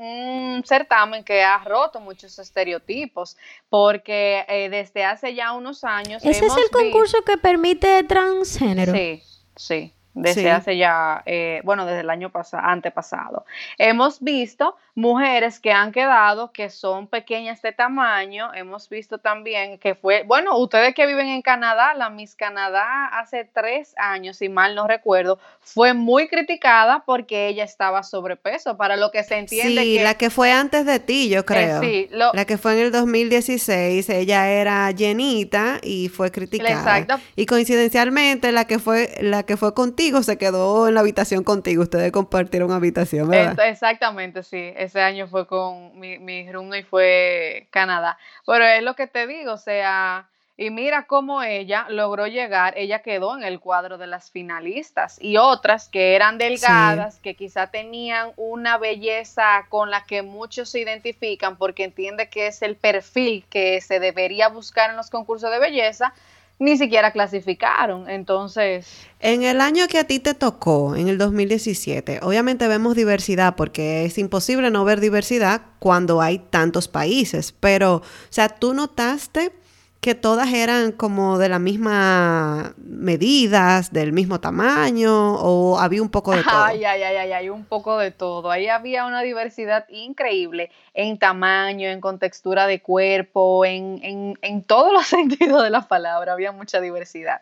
[0.66, 3.38] certamen que ha roto muchos estereotipos,
[3.70, 6.24] porque eh, desde hace ya unos años...
[6.24, 8.94] ¿Ese es el concurso que permite transgénero?
[8.94, 9.22] Sí,
[9.56, 13.46] sí desde hace ya, eh, bueno, desde el año pasado, antepasado.
[13.78, 18.54] Hemos visto mujeres que han quedado que son pequeñas de tamaño.
[18.54, 23.46] Hemos visto también que fue, bueno, ustedes que viven en Canadá, la Miss Canadá hace
[23.46, 29.12] tres años, si mal no recuerdo, fue muy criticada porque ella estaba sobrepeso, para lo
[29.12, 29.82] que se entiende.
[29.82, 31.82] Sí, la que fue antes de ti, yo eh, creo.
[31.82, 36.72] sí, la que fue en el 2016, ella era llenita y fue criticada.
[36.72, 37.20] Exacto.
[37.36, 41.84] Y coincidencialmente la que fue, la que fue contigo se quedó en la habitación contigo.
[41.84, 43.68] Ustedes compartieron habitación, ¿verdad?
[43.68, 44.74] Exactamente, sí.
[44.76, 48.18] Ese año fue con mi, mi y fue Canadá.
[48.46, 50.28] Pero es lo que te digo, o sea,
[50.60, 55.38] y mira cómo ella logró llegar, ella quedó en el cuadro de las finalistas y
[55.38, 61.56] otras que eran delgadas, que quizá tenían una belleza con la que muchos se identifican
[61.56, 66.14] porque entiende que es el perfil que se debería buscar en los concursos de belleza,
[66.60, 68.10] ni siquiera clasificaron.
[68.10, 69.08] Entonces...
[69.22, 74.06] En el año que a ti te tocó, en el 2017, obviamente vemos diversidad porque
[74.06, 79.52] es imposible no ver diversidad cuando hay tantos países, pero, o sea, tú notaste
[80.02, 86.34] que todas eran como de la misma medidas, del mismo tamaño, o había un poco
[86.34, 86.64] de todo.
[86.64, 88.50] Ay, ay, ay, ay, hay un poco de todo.
[88.50, 94.94] Ahí había una diversidad increíble en tamaño, en contextura de cuerpo, en, en, en todos
[94.94, 97.42] los sentidos de la palabra, había mucha diversidad.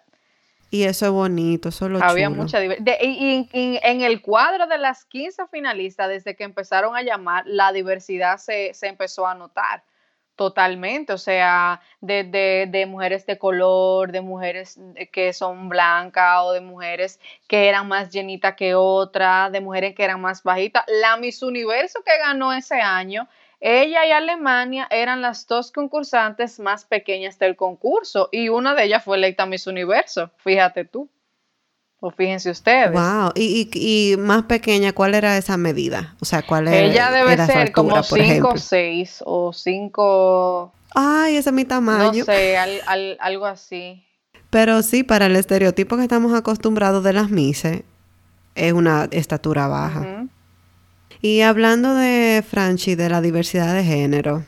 [0.69, 2.95] Y eso es bonito, eso es lo Había mucha diversidad.
[3.01, 8.37] Y, en el cuadro de las 15 finalistas, desde que empezaron a llamar, la diversidad
[8.37, 9.83] se, se empezó a notar.
[10.37, 12.23] Totalmente, o sea, de,
[12.71, 14.79] de, mujeres de color, de mujeres
[15.11, 20.03] que son blancas o de mujeres que eran más llenitas que otras, de mujeres que
[20.03, 20.83] eran más bajitas.
[21.01, 23.27] La Miss Universo que ganó ese año,
[23.59, 29.03] ella y Alemania eran las dos concursantes más pequeñas del concurso y una de ellas
[29.03, 31.09] fue electa Miss Universo, fíjate tú.
[31.99, 32.91] O fíjense ustedes.
[32.91, 33.31] Wow.
[33.35, 36.15] Y, y, más pequeña, ¿cuál era esa medida?
[36.19, 36.79] O sea, ¿cuál era?
[36.79, 40.73] Ella debe ser como 5 o 6 o 5.
[40.93, 42.19] Ay, ese es mi tamaño.
[42.19, 42.57] No sé,
[43.19, 44.03] algo así.
[44.49, 47.81] Pero sí, para el estereotipo que estamos acostumbrados de las mises,
[48.55, 50.27] es una estatura baja.
[51.21, 54.45] Y hablando de Franchi, de la diversidad de género,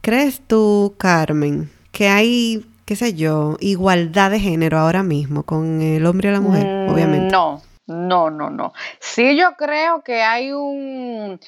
[0.00, 6.04] ¿crees tú, Carmen, que hay qué sé yo, igualdad de género ahora mismo con el
[6.06, 7.32] hombre y la mujer, mm, obviamente.
[7.32, 8.72] No, no, no, no.
[9.00, 11.40] Sí, yo creo que hay un...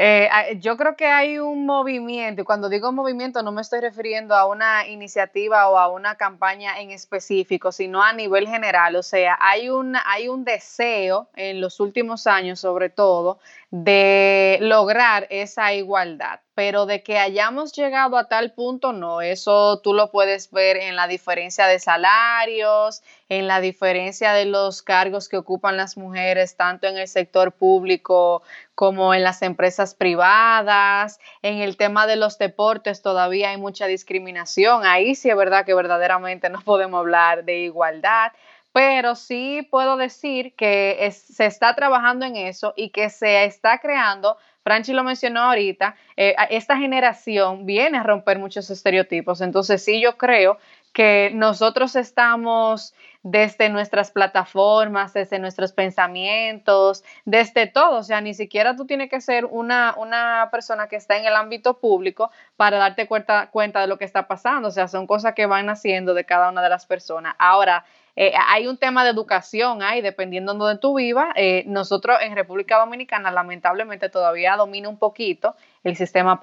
[0.00, 0.28] Eh,
[0.60, 4.46] yo creo que hay un movimiento, y cuando digo movimiento no me estoy refiriendo a
[4.46, 8.94] una iniciativa o a una campaña en específico, sino a nivel general.
[8.94, 15.26] O sea, hay un, hay un deseo en los últimos años, sobre todo, de lograr
[15.30, 20.50] esa igualdad pero de que hayamos llegado a tal punto, no, eso tú lo puedes
[20.50, 25.96] ver en la diferencia de salarios, en la diferencia de los cargos que ocupan las
[25.96, 28.42] mujeres, tanto en el sector público
[28.78, 34.86] como en las empresas privadas, en el tema de los deportes todavía hay mucha discriminación,
[34.86, 38.30] ahí sí es verdad que verdaderamente no podemos hablar de igualdad,
[38.72, 44.36] pero sí puedo decir que se está trabajando en eso y que se está creando
[44.68, 49.40] Franchi lo mencionó ahorita, eh, esta generación viene a romper muchos estereotipos.
[49.40, 50.58] Entonces sí, yo creo
[50.98, 57.98] que nosotros estamos desde nuestras plataformas, desde nuestros pensamientos, desde todo.
[57.98, 61.36] O sea, ni siquiera tú tienes que ser una, una persona que está en el
[61.36, 64.66] ámbito público para darte cuenta, cuenta de lo que está pasando.
[64.66, 67.36] O sea, son cosas que van haciendo de cada una de las personas.
[67.38, 67.84] Ahora,
[68.16, 71.28] eh, hay un tema de educación ahí, dependiendo de donde tú vivas.
[71.36, 76.40] Eh, nosotros en República Dominicana, lamentablemente, todavía domina un poquito el sistema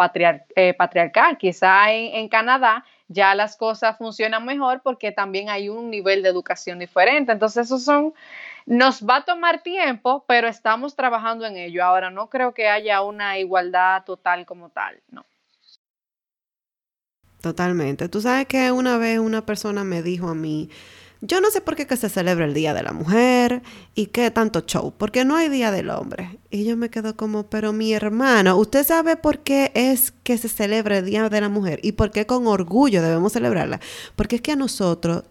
[0.55, 1.37] eh, patriarcal.
[1.37, 6.79] Quizá en Canadá ya las cosas funcionan mejor porque también hay un nivel de educación
[6.79, 7.31] diferente.
[7.31, 8.13] Entonces, eso son,
[8.65, 11.83] nos va a tomar tiempo, pero estamos trabajando en ello.
[11.83, 15.25] Ahora, no creo que haya una igualdad total como tal, no.
[17.41, 18.09] Totalmente.
[18.09, 20.71] Tú sabes que una vez una persona me dijo a mí,
[21.21, 23.61] yo no sé por qué que se celebra el Día de la Mujer
[23.93, 26.39] y qué tanto show, porque no hay Día del Hombre.
[26.49, 30.49] Y yo me quedo como, pero mi hermano, ¿usted sabe por qué es que se
[30.49, 33.79] celebra el Día de la Mujer y por qué con orgullo debemos celebrarla?
[34.15, 35.23] Porque es que a nosotros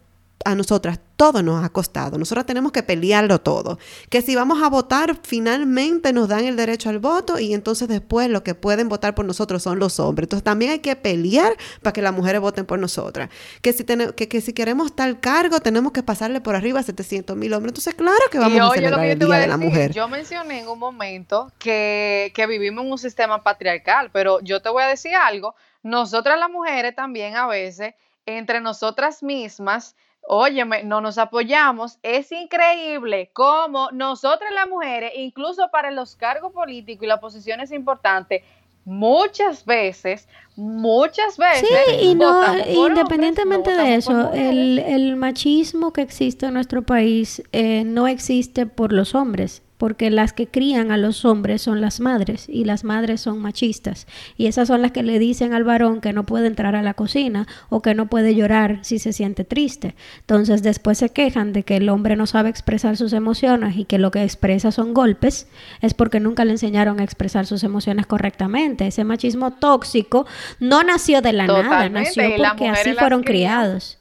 [0.44, 2.18] a nosotras todo nos ha costado.
[2.18, 3.78] Nosotras tenemos que pelearlo todo.
[4.10, 8.28] Que si vamos a votar, finalmente nos dan el derecho al voto y entonces después
[8.28, 10.26] lo que pueden votar por nosotros son los hombres.
[10.26, 13.30] Entonces también hay que pelear para que las mujeres voten por nosotras.
[13.62, 17.54] Que si, que, si queremos tal cargo, tenemos que pasarle por arriba a 700 mil
[17.54, 17.70] hombres.
[17.70, 19.92] Entonces, claro que vamos a celebrar el Día de la Mujer.
[19.92, 24.68] Yo mencioné en un momento que, que vivimos en un sistema patriarcal, pero yo te
[24.68, 25.54] voy a decir algo.
[25.82, 27.94] Nosotras las mujeres también a veces,
[28.26, 29.94] entre nosotras mismas,
[30.26, 31.98] Óyeme, no nos apoyamos.
[32.02, 38.42] Es increíble cómo nosotras las mujeres, incluso para los cargos políticos y las posiciones importantes,
[38.84, 41.68] muchas veces, muchas veces.
[41.86, 47.84] Sí, y no, independientemente de eso, el, el, machismo que existe en nuestro país eh,
[47.84, 52.46] no existe por los hombres, porque las que crían a los hombres son las madres
[52.48, 54.06] y las madres son machistas
[54.38, 56.94] y esas son las que le dicen al varón que no puede entrar a la
[56.94, 59.94] cocina o que no puede llorar si se siente triste.
[60.20, 63.98] Entonces después se quejan de que el hombre no sabe expresar sus emociones y que
[63.98, 65.48] lo que expresa son golpes,
[65.82, 68.86] es porque nunca le enseñaron a expresar sus emociones correctamente.
[68.86, 70.26] Ese machismo tóxico
[70.60, 73.98] no nació de la nada, nació porque así fueron criados.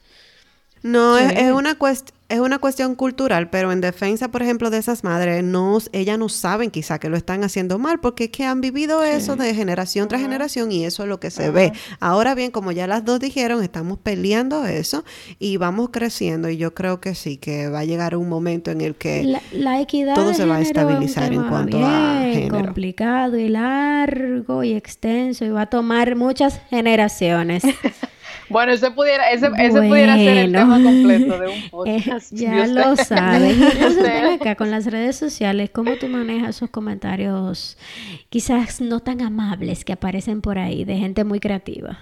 [0.84, 1.76] No, es, una
[2.28, 6.30] es una cuestión cultural, pero en defensa, por ejemplo, de esas madres, no, ellas no
[6.30, 10.08] saben quizá que lo están haciendo mal, porque es que han vivido eso de generación
[10.08, 11.72] tras generación y eso es lo que se ve.
[12.00, 15.04] Ahora bien, como ya las dos dijeron, estamos peleando eso
[15.38, 18.80] y vamos creciendo y yo creo que sí, que va a llegar un momento en
[18.80, 22.64] el que la, equidad todo se va a estabilizar en cuanto a género.
[22.64, 27.64] complicado y largo y extenso y va a tomar muchas generaciones.
[28.48, 32.32] Bueno, ese pudiera, ese, pudiera ser el tema completo de un eh, podcast.
[32.32, 33.60] ya lo sabes.
[33.74, 37.76] Entonces, acá con las redes sociales, ¿cómo tú manejas esos comentarios
[38.28, 42.00] quizás no tan amables que aparecen por ahí de gente muy creativa?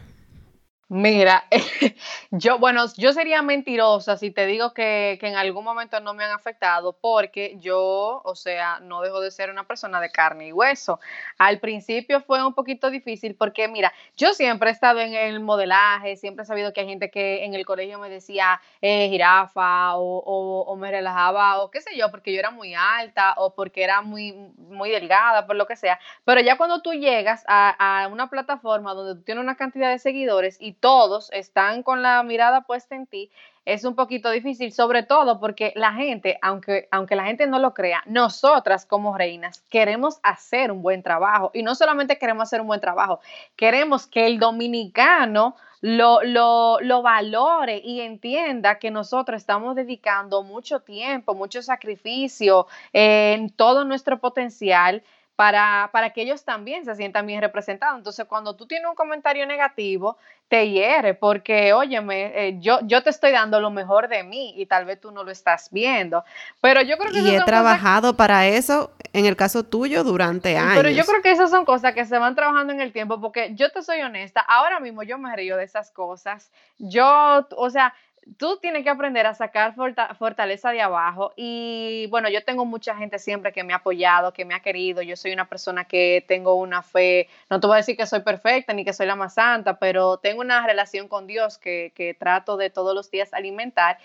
[0.95, 1.47] Mira,
[2.31, 6.23] yo, bueno, yo sería mentirosa si te digo que, que, en algún momento no me
[6.23, 10.53] han afectado, porque yo, o sea, no dejo de ser una persona de carne y
[10.53, 11.01] hueso.
[11.39, 16.17] Al principio fue un poquito difícil porque, mira, yo siempre he estado en el modelaje,
[16.17, 20.19] siempre he sabido que hay gente que en el colegio me decía eh, jirafa o,
[20.19, 24.03] o, me relajaba o qué sé yo, porque yo era muy alta o porque era
[24.03, 25.99] muy, muy delgada, por lo que sea.
[26.27, 29.99] Pero ya cuando tú llegas a, a una plataforma donde tú tienes una cantidad de
[29.99, 33.31] seguidores y todos están con la mirada puesta en ti,
[33.65, 37.73] es un poquito difícil, sobre todo porque la gente, aunque, aunque la gente no lo
[37.73, 41.53] crea, nosotras como reinas queremos hacer un buen trabajo.
[41.55, 43.21] Y no solamente queremos hacer un buen trabajo,
[43.55, 50.81] queremos que el dominicano lo, lo, lo valore y entienda que nosotros estamos dedicando mucho
[50.81, 55.05] tiempo, mucho sacrificio en todo nuestro potencial
[55.43, 57.99] para, para, que ellos también se sientan bien representados.
[57.99, 63.11] Entonces, cuando tú tienes un comentario negativo, te hiere porque, óyeme, eh, yo, yo te
[63.11, 66.23] estoy dando lo mejor de mí y tal vez tú no lo estás viendo.
[66.61, 67.19] Pero yo creo que...
[67.19, 70.77] Y he trabajado para eso, en el caso tuyo, durante años.
[70.77, 73.51] Pero yo creo que esas son cosas que se van trabajando en el tiempo porque
[73.57, 76.53] yo te soy honesta, ahora mismo yo me río de esas cosas.
[76.79, 77.95] Yo, o sea,
[78.39, 83.19] tú tienes que aprender a sacar fortaleza de abajo y bueno, yo tengo mucha gente
[83.19, 86.55] siempre que me ha apoyado, que me ha querido, yo soy una persona que tengo
[86.55, 89.35] una fe, no te voy a decir que soy perfecta ni que soy la más
[89.35, 93.99] santa, pero tengo una relación con Dios que, que trato de todos los días alimentar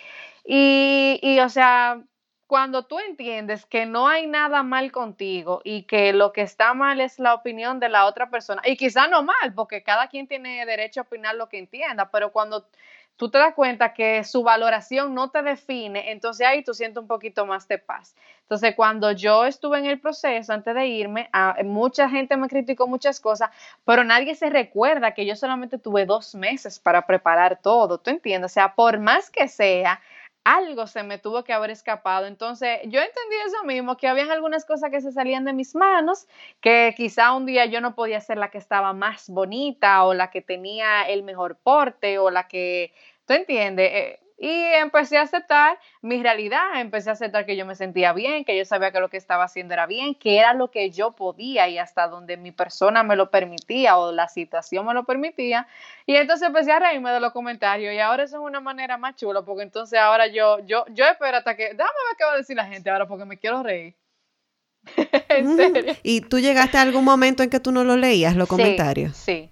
[0.43, 2.01] y, y o sea,
[2.47, 7.01] cuando tú entiendes que no hay nada mal contigo y que lo que está mal
[7.01, 10.65] es la opinión de la otra persona, y quizá no mal, porque cada quien tiene
[10.65, 12.65] derecho a opinar lo que entienda, pero cuando
[13.17, 17.07] tú te das cuenta que su valoración no te define, entonces ahí tú sientes un
[17.07, 18.15] poquito más de paz.
[18.43, 21.29] Entonces, cuando yo estuve en el proceso, antes de irme,
[21.65, 23.49] mucha gente me criticó muchas cosas,
[23.83, 28.51] pero nadie se recuerda que yo solamente tuve dos meses para preparar todo, ¿tú entiendes?
[28.51, 29.99] O sea, por más que sea,
[30.55, 32.25] algo se me tuvo que haber escapado.
[32.25, 36.27] Entonces, yo entendí eso mismo, que habían algunas cosas que se salían de mis manos,
[36.61, 40.29] que quizá un día yo no podía ser la que estaba más bonita o la
[40.31, 42.93] que tenía el mejor porte o la que,
[43.25, 43.91] ¿tú entiendes?
[43.93, 48.45] Eh, y empecé a aceptar mi realidad, empecé a aceptar que yo me sentía bien,
[48.45, 51.11] que yo sabía que lo que estaba haciendo era bien, que era lo que yo
[51.13, 55.67] podía y hasta donde mi persona me lo permitía o la situación me lo permitía.
[56.05, 59.15] Y entonces empecé a reírme de los comentarios y ahora eso es una manera más
[59.15, 62.37] chula porque entonces ahora yo, yo, yo espero hasta que, déjame ver qué va a
[62.37, 63.95] decir la gente ahora porque me quiero reír.
[65.29, 65.95] ¿En serio?
[66.03, 69.17] ¿Y tú llegaste a algún momento en que tú no lo leías, los comentarios?
[69.17, 69.49] Sí,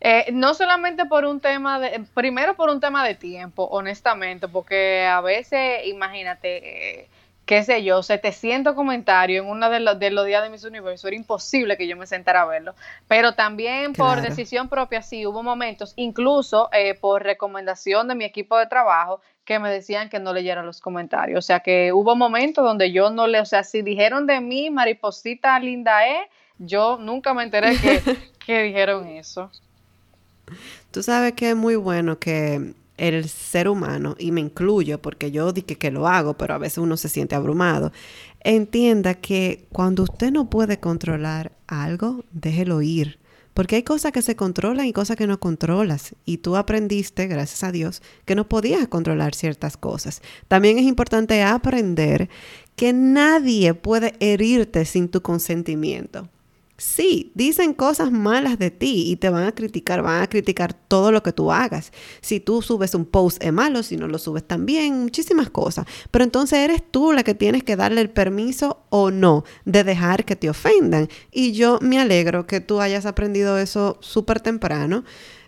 [0.00, 5.04] eh, no solamente por un tema de, primero por un tema de tiempo, honestamente, porque
[5.04, 7.08] a veces, imagínate, eh,
[7.46, 11.04] qué sé yo, 700 comentarios en uno de los, de los días de mis universos,
[11.04, 12.74] era imposible que yo me sentara a verlo.
[13.08, 18.56] Pero también por decisión propia, sí, hubo momentos, incluso eh, por recomendación de mi equipo
[18.58, 21.38] de trabajo, que me decían que no leyera los comentarios.
[21.38, 24.70] O sea, que hubo momentos donde yo no le, o sea, si dijeron de mí,
[24.70, 26.28] mariposita linda E,
[26.58, 28.00] yo nunca me enteré que,
[28.46, 29.50] que dijeron eso.
[30.90, 35.52] Tú sabes que es muy bueno que el ser humano, y me incluyo porque yo
[35.52, 37.92] dije que lo hago, pero a veces uno se siente abrumado,
[38.40, 43.18] entienda que cuando usted no puede controlar algo, déjelo ir.
[43.54, 46.16] Porque hay cosas que se controlan y cosas que no controlas.
[46.24, 50.22] Y tú aprendiste, gracias a Dios, que no podías controlar ciertas cosas.
[50.48, 52.28] También es importante aprender
[52.74, 56.28] que nadie puede herirte sin tu consentimiento.
[56.76, 61.12] Sí, dicen cosas malas de ti y te van a criticar, van a criticar todo
[61.12, 61.92] lo que tú hagas.
[62.20, 65.86] Si tú subes un post es malo, si no lo subes también, muchísimas cosas.
[66.10, 70.24] Pero entonces eres tú la que tienes que darle el permiso o no de dejar
[70.24, 71.08] que te ofendan.
[71.30, 75.04] Y yo me alegro que tú hayas aprendido eso súper temprano.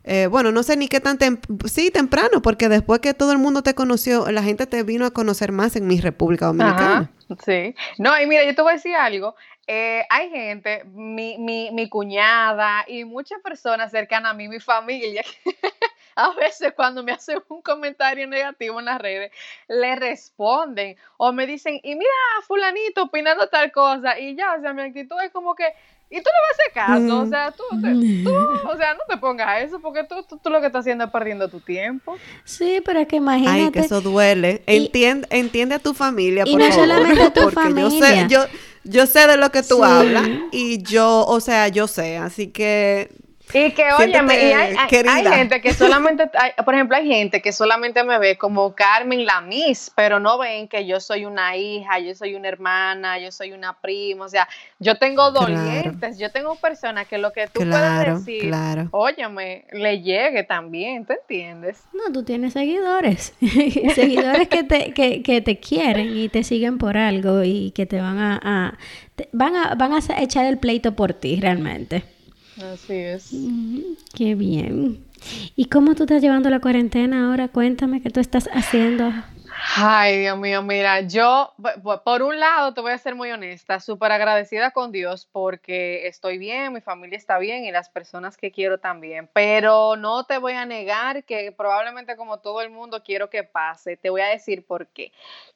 [0.09, 1.19] Eh, bueno, no sé ni qué tan
[1.65, 5.11] sí, temprano, porque después que todo el mundo te conoció, la gente te vino a
[5.11, 7.11] conocer más en mi República Dominicana.
[7.45, 7.75] sí.
[7.99, 9.35] No, y mira, yo te voy a decir algo.
[9.69, 15.25] Eh, hay gente, mi, mi, mi, cuñada y muchas personas cercanas a mí, mi familia,
[16.15, 19.33] a veces cuando me hacen un comentario negativo en las redes,
[19.67, 22.11] le responden o me dicen, y mira,
[22.47, 25.65] fulanito opinando tal cosa, y ya, o sea, mi actitud es como que,
[26.09, 27.29] y tú no vas a hacer caso, o mm.
[27.29, 27.65] sea, tú,
[28.23, 31.11] tú, o sea, no te pongas eso, porque tú, tú, lo que estás haciendo es
[31.11, 32.17] perdiendo tu tiempo.
[32.45, 33.61] Sí, pero es que imagínate.
[33.65, 34.63] Ay, que eso duele.
[34.67, 38.29] Entiende, entiende a tu familia, por y no solamente a tu familia.
[38.29, 41.87] Yo sé, yo, yo sé de lo que tú hablas y yo, o sea, yo
[41.87, 43.11] sé, así que
[43.53, 46.29] y que, oye, hay, gente que solamente,
[46.65, 50.67] por ejemplo, hay gente que solamente me ve como Carmen la Miss, pero no ven
[50.67, 54.49] que yo soy una hija, yo soy una hermana, yo soy una prima, o sea,
[54.81, 58.89] yo tengo dolientes, yo tengo personas que lo que tú puedes decir, claro.
[58.91, 61.85] óyeme, le llegue también, ¿te entiendes?
[61.93, 63.33] No, tú tienes seguidores,
[63.95, 68.01] seguidores que te, que, que, te quieren y te siguen por algo y que te
[68.01, 68.77] van a,
[69.33, 72.16] van a, van a echar el pleito por ti realmente.
[72.63, 73.31] Así es.
[74.15, 75.05] qué bien.
[75.57, 77.49] ¿Y cómo tú estás llevando la cuarentena ahora?
[77.49, 79.13] Cuéntame qué tú estás haciendo.
[79.75, 81.53] Ay, Dios mío, mira, yo,
[82.05, 86.39] por un lado, te voy a ser muy honesta, súper agradecida con Dios porque estoy
[86.39, 90.53] bien, mi familia está bien y las personas que quiero también, pero no te voy
[90.53, 94.65] a negar que probablemente como todo el mundo quiero que pase, te voy a decir
[94.65, 95.13] por qué.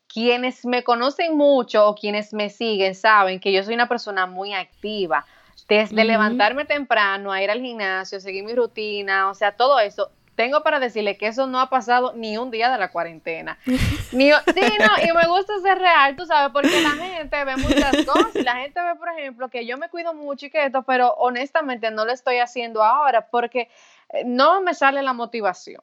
[0.07, 4.55] Quienes me conocen mucho o quienes me siguen saben que yo soy una persona muy
[4.55, 5.25] activa,
[5.71, 10.11] desde levantarme temprano, a ir al gimnasio, seguir mi rutina, o sea, todo eso.
[10.35, 13.57] Tengo para decirle que eso no ha pasado ni un día de la cuarentena.
[14.13, 14.33] Ni, sí,
[14.81, 18.35] no, y me gusta ser real, tú sabes, porque la gente ve muchas cosas.
[18.35, 21.13] Y la gente ve, por ejemplo, que yo me cuido mucho y que esto, pero
[21.19, 23.69] honestamente no lo estoy haciendo ahora porque
[24.13, 25.83] eh, no me sale la motivación.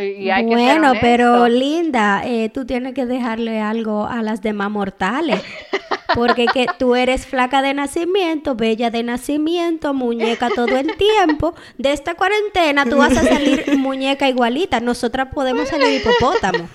[0.00, 5.42] Y hay bueno, pero Linda, eh, tú tienes que dejarle algo a las demás mortales.
[6.14, 11.54] Porque que tú eres flaca de nacimiento, bella de nacimiento, muñeca todo el tiempo.
[11.76, 14.80] De esta cuarentena tú vas a salir muñeca igualita.
[14.80, 16.68] Nosotras podemos salir hipopótamo.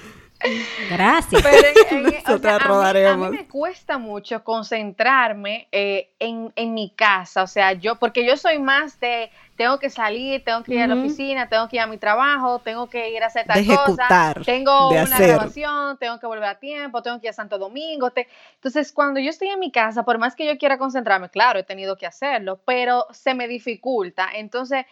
[0.89, 1.43] Gracias.
[1.45, 7.43] a, mí, me cuesta mucho concentrarme eh, en, en mi casa.
[7.43, 10.87] O sea, yo, porque yo soy más de tengo que salir, tengo que ir a
[10.87, 14.33] la oficina, tengo que ir a mi trabajo, tengo que ir a hacer tal cosa,
[14.45, 18.09] tengo una grabación, tengo que volver a tiempo, tengo que ir a Santo Domingo.
[18.55, 21.63] Entonces, cuando yo estoy en mi casa, por más que yo quiera concentrarme, claro, he
[21.63, 24.29] tenido que hacerlo, pero se me dificulta.
[24.33, 24.85] Entonces,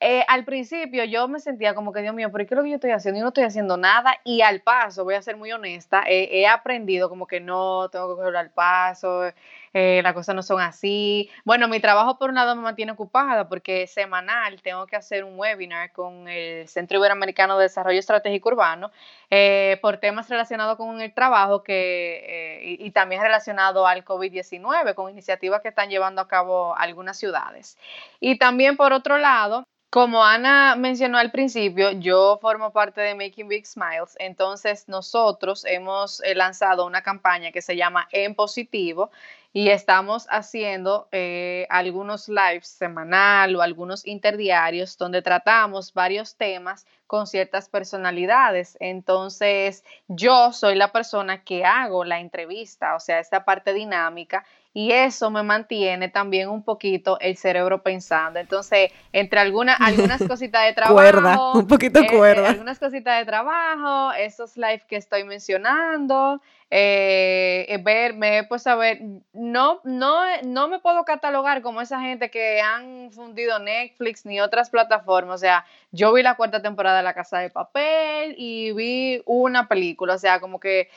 [0.00, 2.70] eh, al principio yo me sentía como que, Dios mío, pero ¿qué es lo que
[2.70, 3.18] yo estoy haciendo?
[3.18, 7.08] Yo no estoy haciendo nada y al paso, voy a ser muy honesta, he aprendido
[7.08, 9.32] como que no, tengo que coger al paso,
[9.76, 11.28] eh, las cosas no son así.
[11.44, 15.38] Bueno, mi trabajo por un lado me mantiene ocupada porque semanal tengo que hacer un
[15.38, 18.92] webinar con el Centro Iberoamericano de Desarrollo Estratégico Urbano
[19.30, 25.10] eh, por temas relacionados con el trabajo que, y, y también relacionado al COVID-19, con
[25.10, 27.76] iniciativas que están llevando a cabo algunas ciudades.
[28.20, 33.46] Y también por otro lado, como Ana mencionó al principio, yo formo parte de Making
[33.46, 39.12] Big Smiles, entonces nosotros hemos eh, lanzado una campaña que se llama En Positivo
[39.52, 47.28] y estamos haciendo eh, algunos lives semanal o algunos interdiarios donde tratamos varios temas con
[47.28, 48.76] ciertas personalidades.
[48.80, 54.44] Entonces, yo soy la persona que hago la entrevista, o sea, esta parte dinámica
[54.76, 58.40] y eso me mantiene también un poquito el cerebro pensando.
[58.40, 62.50] Entonces, entre algunas algunas cositas de trabajo, cuerda, un poquito eh, cuerda.
[62.50, 69.00] algunas cositas de trabajo, esos lives que estoy mencionando, eh, eh, verme, pues a ver,
[69.32, 74.70] no, no, no me puedo catalogar como esa gente que han fundido Netflix ni otras
[74.70, 75.36] plataformas.
[75.36, 79.68] O sea, yo vi la cuarta temporada de La Casa de Papel y vi una
[79.68, 80.14] película.
[80.14, 80.88] O sea, como que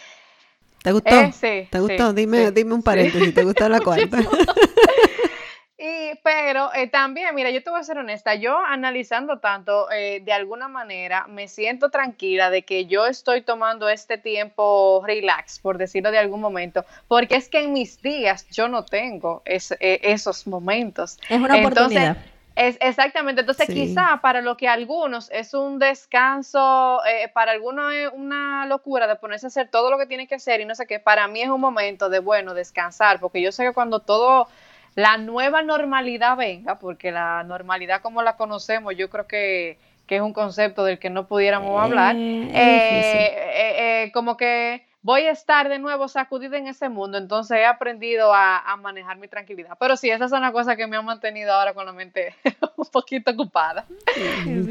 [0.87, 1.45] ¿Te gustó?
[1.45, 2.13] Eh, ¿Te gustó?
[2.13, 4.19] dime, dime un paréntesis, ¿te gustó la cuarta?
[5.77, 10.21] y, pero eh, también, mira, yo te voy a ser honesta, yo analizando tanto, eh,
[10.23, 15.77] de alguna manera me siento tranquila de que yo estoy tomando este tiempo relax, por
[15.77, 21.19] decirlo de algún momento, porque es que en mis días yo no tengo esos momentos.
[21.27, 22.15] Es una oportunidad.
[22.57, 28.09] Es, exactamente, entonces quizá para lo que algunos es un descanso, eh, para algunos es
[28.11, 30.87] una locura de ponerse a hacer todo lo que tiene que hacer y no sé
[30.87, 34.47] qué, para mí es un momento de, bueno, descansar, porque yo sé que cuando todo,
[34.95, 39.77] la nueva normalidad venga, porque la normalidad como la conocemos, yo creo que,
[40.07, 45.69] es un concepto del que no pudiéramos hablar, eh, eh, como que voy a estar
[45.69, 49.77] de nuevo sacudida en ese mundo, entonces he aprendido a, manejar mi tranquilidad.
[49.79, 52.35] Pero sí, esas son las cosas que me han mantenido ahora con la mente
[52.75, 53.85] un poquito ocupada.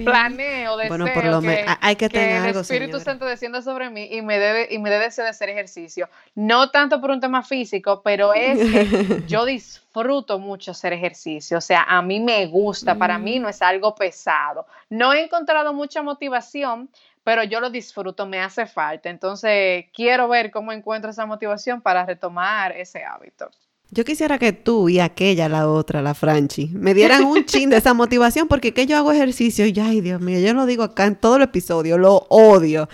[0.05, 4.09] Planeo, deseo bueno, por lo que, hay que, tener el Espíritu Santo descienda sobre mí
[4.13, 6.11] y me debe y me debe de hacer ejercicio.
[6.35, 11.57] No tanto por un tema físico, pero es que yo disfruto mucho hacer ejercicio.
[11.57, 13.43] O sea, a mí me gusta, para mí mm.
[13.43, 14.67] no es algo pesado.
[14.91, 16.91] No he encontrado mucha motivación
[17.27, 19.11] pero yo lo disfruto, me hace falta.
[19.11, 23.51] Entonces, quiero ver cómo encuentro esa motivación para retomar ese hábito.
[23.91, 27.79] Yo quisiera que tú y aquella, la otra, la Franchi, me dieran un chin de
[27.79, 31.07] esa motivación porque que yo hago ejercicio y, ay, Dios mío, yo lo digo acá
[31.07, 32.89] en todo el episodio, lo odio.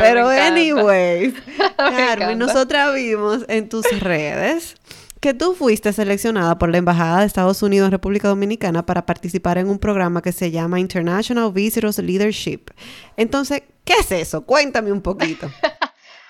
[0.00, 1.34] Pero, anyways,
[1.76, 4.74] Carmen, nosotras vimos en tus redes
[5.20, 9.58] que tú fuiste seleccionada por la Embajada de Estados Unidos en República Dominicana para participar
[9.58, 12.70] en un programa que se llama International Visitors Leadership.
[13.16, 14.44] Entonces, ¿qué es eso?
[14.44, 15.50] Cuéntame un poquito.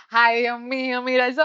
[0.09, 1.45] Ay, Dios mío, mira, eso,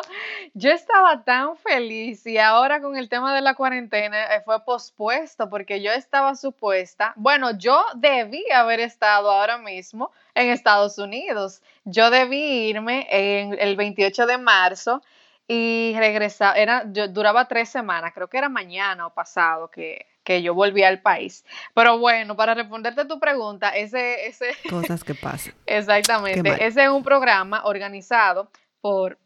[0.53, 5.49] yo estaba tan feliz y ahora con el tema de la cuarentena eh, fue pospuesto
[5.49, 11.61] porque yo estaba supuesta, bueno, yo debí haber estado ahora mismo en Estados Unidos.
[11.85, 15.01] Yo debí irme en el 28 de marzo
[15.53, 20.07] y regresaba, era, yo, duraba tres semanas, creo que era mañana o pasado que,
[20.41, 21.43] yo volví al país.
[21.73, 24.27] Pero bueno, para responderte a tu pregunta, ese...
[24.27, 25.53] ese Cosas que pasan.
[25.65, 28.49] Exactamente, ese es un programa organizado
[28.79, 29.17] por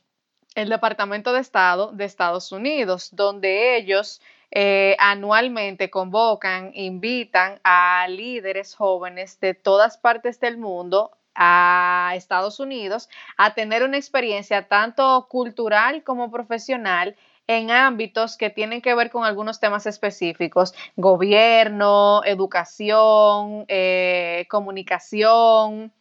[0.55, 4.19] el Departamento de Estado de Estados Unidos, donde ellos
[4.49, 13.09] eh, anualmente convocan, invitan a líderes jóvenes de todas partes del mundo a Estados Unidos
[13.37, 17.15] a tener una experiencia tanto cultural como profesional
[17.47, 25.91] en ámbitos que tienen que ver con algunos temas específicos, gobierno, educación, eh, comunicación,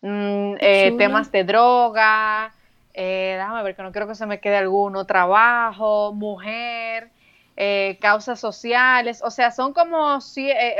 [0.00, 2.54] mm, eh, temas de droga,
[2.94, 7.10] eh, déjame ver que no quiero que se me quede alguno, trabajo, mujer,
[8.00, 10.18] causas sociales, o sea, son como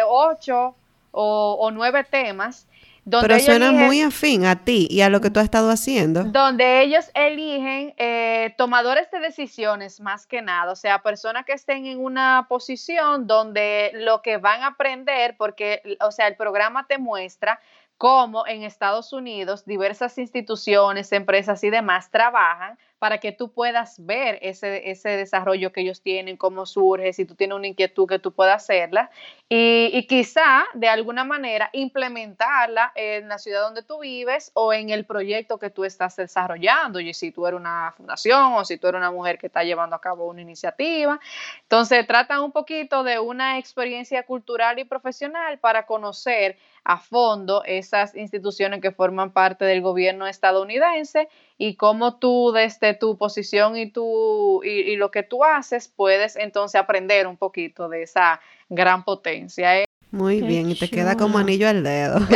[0.09, 0.77] ocho
[1.11, 2.69] o, o nueve temas
[3.09, 6.25] pero suena muy afín a ti y a lo que tú has estado haciendo.
[6.25, 11.87] Donde ellos eligen eh, tomadores de decisiones más que nada, o sea, personas que estén
[11.87, 16.99] en una posición donde lo que van a aprender, porque, o sea, el programa te
[16.99, 17.61] muestra
[17.99, 24.39] cómo en Estados Unidos diversas instituciones, empresas y demás trabajan para que tú puedas ver
[24.43, 28.33] ese, ese desarrollo que ellos tienen, cómo surge, si tú tienes una inquietud que tú
[28.33, 29.11] puedas hacerla
[29.49, 34.91] y, y quizá de alguna manera implementarla en la ciudad donde tú vives o en
[34.91, 38.89] el proyecto que tú estás desarrollando, y si tú eres una fundación o si tú
[38.89, 41.21] eres una mujer que está llevando a cabo una iniciativa.
[41.63, 48.15] Entonces, tratan un poquito de una experiencia cultural y profesional para conocer a fondo esas
[48.15, 51.29] instituciones que forman parte del gobierno estadounidense
[51.59, 56.81] y cómo tú desde tu posición y, tu, y, lo que tú haces puedes entonces
[56.81, 59.85] aprender un poquito de esa gran potencia.
[60.13, 62.21] Muy bien, y te queda como anillo al dedo.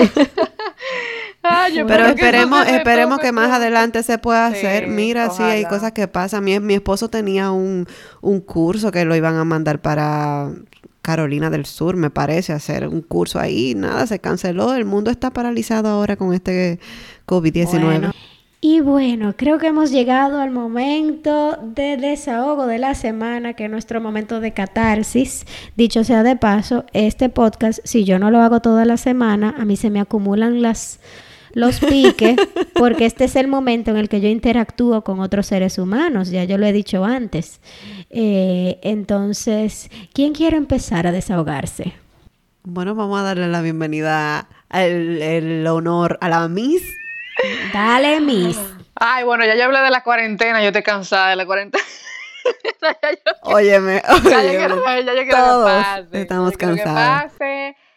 [1.86, 4.88] Pero esperemos, que esperemos que más adelante se pueda hacer.
[4.88, 6.42] Mira, sí, hay cosas que pasan.
[6.42, 7.86] Mi, mi esposo tenía un,
[8.20, 10.50] un curso que lo iban a mandar para
[11.10, 13.74] Carolina del Sur, me parece, hacer un curso ahí.
[13.74, 14.74] Nada, se canceló.
[14.74, 16.78] El mundo está paralizado ahora con este
[17.26, 18.12] COVID-19.
[18.60, 23.70] Y bueno, creo que hemos llegado al momento de desahogo de la semana, que es
[23.70, 25.46] nuestro momento de catarsis.
[25.76, 29.64] Dicho sea de paso, este podcast, si yo no lo hago toda la semana, a
[29.64, 31.00] mí se me acumulan las
[31.52, 32.36] los piques,
[32.74, 36.44] porque este es el momento en el que yo interactúo con otros seres humanos, ya
[36.44, 37.60] yo lo he dicho antes.
[38.10, 41.94] Eh, entonces, ¿quién quiere empezar a desahogarse?
[42.62, 46.82] Bueno, vamos a darle la bienvenida, el, el honor a la Miss.
[47.72, 48.58] Dale, Miss.
[48.94, 51.82] Ay, bueno, ya yo hablé de la cuarentena, yo estoy cansada de la cuarentena.
[53.42, 57.32] óyeme, óyeme, ya yo quiero, todos estamos cansados.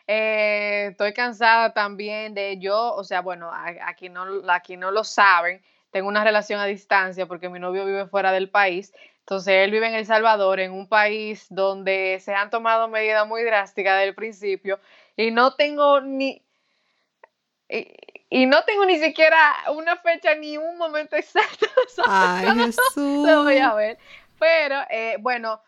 [0.08, 3.50] Eh, estoy cansada también de yo, o sea, bueno,
[3.86, 8.06] aquí no, aquí no lo saben, tengo una relación a distancia porque mi novio vive
[8.08, 8.94] fuera del país.
[9.20, 13.44] Entonces él vive en El Salvador, en un país donde se han tomado medidas muy
[13.44, 14.80] drásticas desde el principio
[15.16, 16.42] y no tengo ni
[18.30, 21.68] y, no tengo ni siquiera una fecha ni un momento exacto.
[22.06, 23.28] Ay, Jesús.
[23.28, 23.98] Lo voy a ver.
[24.40, 25.62] Pero eh, bueno,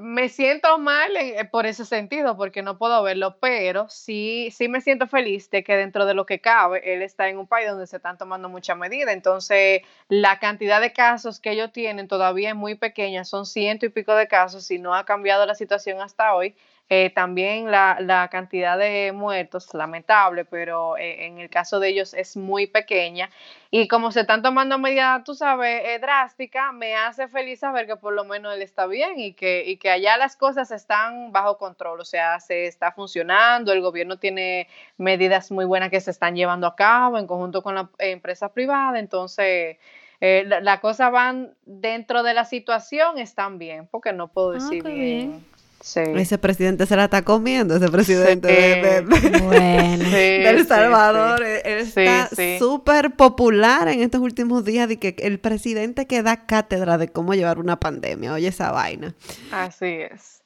[0.00, 4.80] me siento mal eh, por ese sentido, porque no puedo verlo, pero sí, sí me
[4.80, 7.86] siento feliz de que dentro de lo que cabe, él está en un país donde
[7.86, 9.14] se están tomando muchas medidas.
[9.14, 13.90] Entonces, la cantidad de casos que ellos tienen todavía es muy pequeña, son ciento y
[13.90, 16.54] pico de casos y no ha cambiado la situación hasta hoy.
[16.94, 22.12] Eh, también la, la, cantidad de muertos, lamentable, pero eh, en el caso de ellos
[22.12, 23.30] es muy pequeña.
[23.70, 27.96] Y como se están tomando medidas, tú sabes, eh, drásticas, me hace feliz saber que
[27.96, 31.56] por lo menos él está bien y que, y que allá las cosas están bajo
[31.56, 34.68] control, o sea, se está funcionando, el gobierno tiene
[34.98, 38.98] medidas muy buenas que se están llevando a cabo en conjunto con la empresa privada,
[38.98, 39.78] entonces...
[40.20, 44.84] las la cosas van dentro de la situación, están bien, porque no puedo ah, decir
[44.84, 45.51] bien.
[45.82, 48.98] Ese presidente se la está comiendo, ese presidente de,
[50.48, 51.42] El Salvador.
[51.42, 52.28] Él está
[52.58, 57.34] súper popular en estos últimos días de que el presidente que da cátedra de cómo
[57.34, 58.32] llevar una pandemia.
[58.32, 59.14] Oye, esa vaina.
[59.50, 60.42] Así es.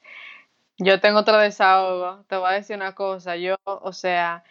[0.79, 2.23] Yo tengo otro desahogo.
[2.27, 3.35] Te voy a decir una cosa.
[3.35, 4.43] Yo, o sea,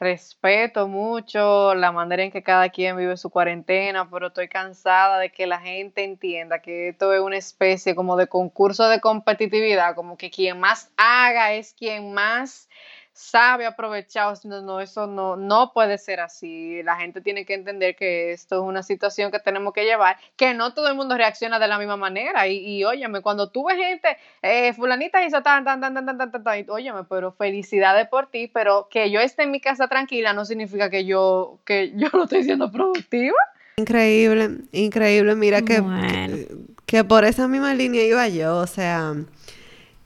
[0.00, 5.30] respeto mucho la manera en que cada quien vive su cuarentena, pero estoy cansada de
[5.30, 10.16] que la gente entienda que esto es una especie como de concurso de competitividad, como
[10.16, 12.68] que quien más haga es quien más
[13.14, 16.82] sabe aprovechar, no, no, eso no, no puede ser así.
[16.82, 20.52] La gente tiene que entender que esto es una situación que tenemos que llevar, que
[20.52, 22.48] no todo el mundo reacciona de la misma manera.
[22.48, 26.18] Y, y óyeme, cuando tú ves gente, eh, fulanita hizo tan, tan, tan, tan, tan,
[26.18, 29.86] tan, tan, tan, óyeme, pero felicidades por ti, pero que yo esté en mi casa
[29.86, 33.38] tranquila no significa que yo, que yo no estoy siendo productiva.
[33.76, 35.36] Increíble, increíble.
[35.36, 36.48] Mira que,
[36.84, 39.14] que por esa misma línea iba yo, o sea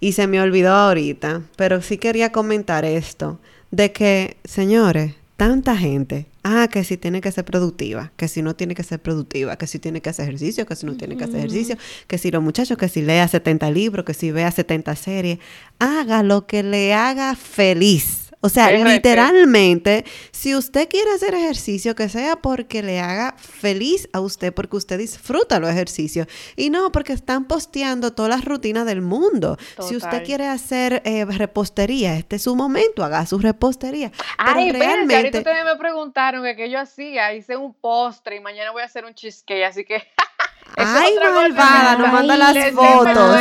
[0.00, 3.38] y se me olvidó ahorita, pero sí quería comentar esto,
[3.70, 8.56] de que, señores, tanta gente, ah, que si tiene que ser productiva, que si no
[8.56, 11.24] tiene que ser productiva, que si tiene que hacer ejercicio, que si no tiene que
[11.24, 11.76] hacer ejercicio,
[12.06, 15.38] que si los muchachos, que si lea 70 libros, que si vea 70 series,
[15.78, 18.27] haga lo que le haga feliz.
[18.40, 24.20] O sea, literalmente, si usted quiere hacer ejercicio, que sea porque le haga feliz a
[24.20, 26.28] usted, porque usted disfruta los ejercicios.
[26.54, 29.56] Y no porque están posteando todas las rutinas del mundo.
[29.80, 34.12] Si usted quiere hacer eh, repostería, este es su momento, haga su repostería.
[34.36, 35.16] Ay, Pero realmente...
[35.16, 39.04] ahorita ustedes me preguntaron que, yo hacía, hice un postre y mañana voy a hacer
[39.04, 39.96] un cheesecake, así que...
[40.76, 43.36] Ay, malvada, no manda las fotos.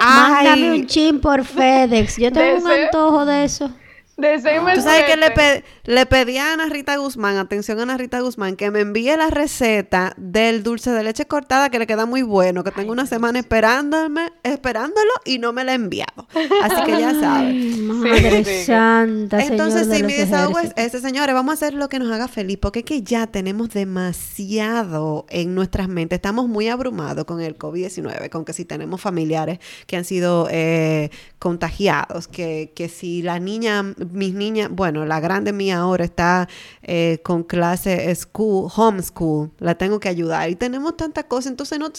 [0.00, 2.16] Mándame un chin por FedEx.
[2.16, 3.70] Yo tengo un antojo de eso.
[4.18, 4.84] De seis meses.
[4.84, 8.18] Tú sabes que le, pe- le pedí a Ana Rita Guzmán, atención a Ana Rita
[8.20, 12.22] Guzmán, que me envíe la receta del dulce de leche cortada que le queda muy
[12.22, 16.26] bueno, que tengo una semana esperándome, esperándolo y no me la ha enviado.
[16.62, 17.48] Así que ya sabes.
[17.54, 18.64] Ay, Madre sí.
[18.64, 21.32] santa, Entonces, señor de sí, mi desahogo es ese, señores.
[21.34, 25.54] Vamos a hacer lo que nos haga feliz, porque es que ya tenemos demasiado en
[25.54, 26.16] nuestras mentes.
[26.16, 31.10] Estamos muy abrumados con el COVID-19, con que si tenemos familiares que han sido eh,
[31.38, 36.48] contagiados, que, que si la niña, mis niñas, bueno, la grande mía ahora está
[36.82, 40.50] eh, con clase school, homeschool, la tengo que ayudar.
[40.50, 41.90] Y tenemos tantas cosas, entonces no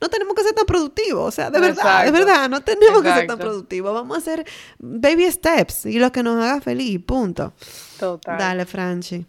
[0.00, 2.12] no tenemos que ser tan productivos, o sea, de verdad, de Exacto.
[2.12, 3.92] verdad, no tenemos que ser tan productivos.
[3.92, 4.46] Vamos a hacer
[4.78, 7.52] baby steps y lo que nos haga feliz, punto.
[7.98, 8.38] Total.
[8.38, 9.26] Dale, Franchi.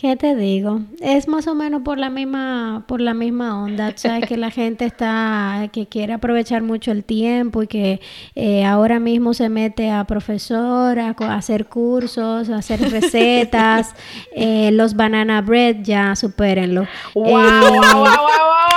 [0.00, 0.82] ¿Qué te digo?
[1.00, 3.92] Es más o menos por la misma, por la misma onda.
[3.96, 8.00] Sabes que la gente está, que quiere aprovechar mucho el tiempo y que
[8.36, 13.94] eh, ahora mismo se mete a profesor, a, hacer cursos, a hacer recetas.
[14.40, 16.82] Eh, los banana bread ya supérenlo.
[16.82, 18.67] Eh, wow, wow, wow.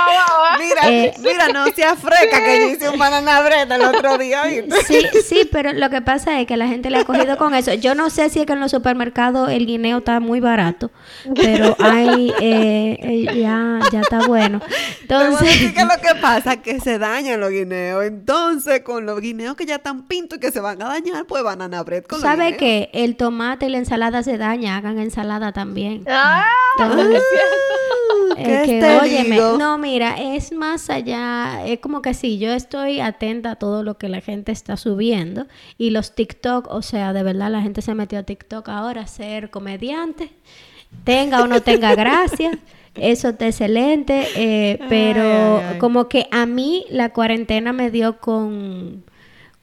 [0.62, 4.44] Mira, Eh, mira, no seas freca que yo hice un banana bread el otro día,
[4.44, 4.82] ¿viste?
[4.86, 7.74] Sí, sí, pero lo que pasa es que la gente le ha cogido con eso.
[7.74, 10.90] Yo no sé si es que en los supermercados el guineo está muy barato,
[11.34, 14.60] pero hay, eh, eh, ya, ya está bueno.
[14.60, 18.04] Te Entonces, decir que lo que pasa es que se dañan los guineos.
[18.04, 21.42] Entonces, con los guineos que ya están pintos y que se van a dañar, pues
[21.42, 24.76] banana bread con ¿sabe que el tomate y la ensalada se daña?
[24.76, 26.04] Hagan ensalada también.
[26.08, 26.46] Ah,
[26.78, 27.36] Entonces, ¿Qué
[28.36, 29.58] Eh, que, te óyeme, digo?
[29.58, 33.98] no, mira, es más allá, es como que sí, yo estoy atenta a todo lo
[33.98, 35.46] que la gente está subiendo
[35.78, 39.06] y los TikTok, o sea, de verdad la gente se metió a TikTok ahora a
[39.06, 40.32] ser comediante,
[41.04, 42.58] tenga o no tenga gracia,
[42.94, 45.78] eso está excelente, eh, pero Ay, ay, ay.
[45.78, 49.04] como que a mí la cuarentena me dio con,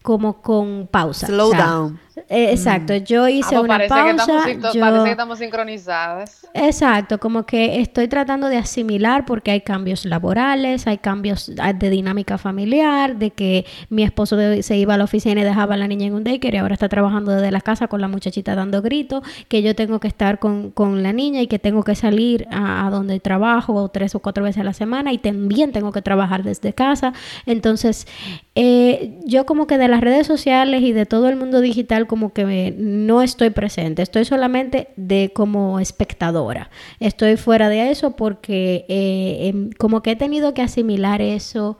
[0.01, 1.27] como con pausa.
[1.27, 1.99] Slow o sea, down.
[2.27, 4.81] Eh, exacto, yo hice ah, pues una parece, que estamos, pausa, yo...
[4.81, 6.47] parece que estamos sincronizadas.
[6.53, 11.89] Exacto, como que estoy tratando de asimilar porque hay cambios laborales, hay cambios ah, de
[11.89, 15.77] dinámica familiar, de que mi esposo de- se iba a la oficina y dejaba a
[15.77, 18.55] la niña en un daycare y ahora está trabajando desde la casa con la muchachita
[18.55, 21.95] dando gritos, que yo tengo que estar con, con la niña y que tengo que
[21.95, 25.91] salir a, a donde trabajo tres o cuatro veces a la semana y también tengo
[25.91, 27.13] que trabajar desde casa.
[27.45, 28.07] Entonces,
[28.55, 32.33] eh, yo como que de las redes sociales y de todo el mundo digital como
[32.33, 36.71] que no estoy presente, estoy solamente de como espectadora.
[36.99, 41.77] Estoy fuera de eso porque eh, em, como que he tenido que asimilar eso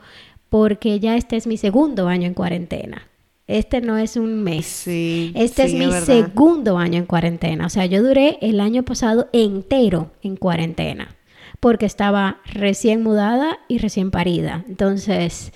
[0.49, 3.07] porque ya este es mi segundo año en cuarentena.
[3.47, 4.67] Este no es un mes.
[4.67, 5.31] Sí.
[5.35, 7.65] Este sí, es mi segundo año en cuarentena.
[7.65, 11.15] O sea, yo duré el año pasado entero en cuarentena
[11.59, 14.63] porque estaba recién mudada y recién parida.
[14.67, 15.51] Entonces,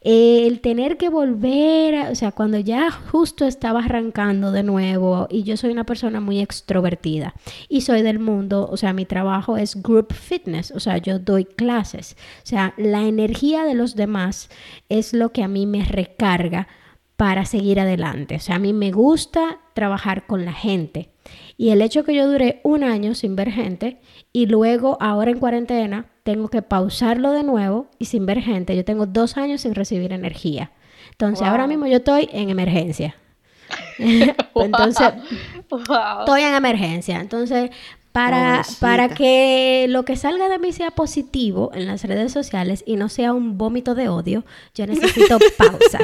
[0.00, 5.56] el tener que volver, o sea, cuando ya justo estaba arrancando de nuevo y yo
[5.56, 7.34] soy una persona muy extrovertida
[7.68, 11.44] y soy del mundo, o sea, mi trabajo es group fitness, o sea, yo doy
[11.44, 12.16] clases.
[12.44, 14.50] O sea, la energía de los demás
[14.88, 16.68] es lo que a mí me recarga
[17.16, 18.36] para seguir adelante.
[18.36, 21.10] O sea, a mí me gusta trabajar con la gente.
[21.56, 24.00] Y el hecho que yo duré un año sin ver gente
[24.32, 28.84] y luego ahora en cuarentena tengo que pausarlo de nuevo y sin ver gente, yo
[28.84, 30.70] tengo dos años sin recibir energía.
[31.12, 33.16] Entonces ahora mismo yo estoy en emergencia.
[33.98, 35.08] Entonces
[35.70, 36.20] Wow.
[36.20, 37.18] estoy en emergencia.
[37.20, 37.70] Entonces,
[38.12, 42.96] para, para que lo que salga de mí sea positivo en las redes sociales y
[42.96, 45.98] no sea un vómito de odio, yo necesito pausa.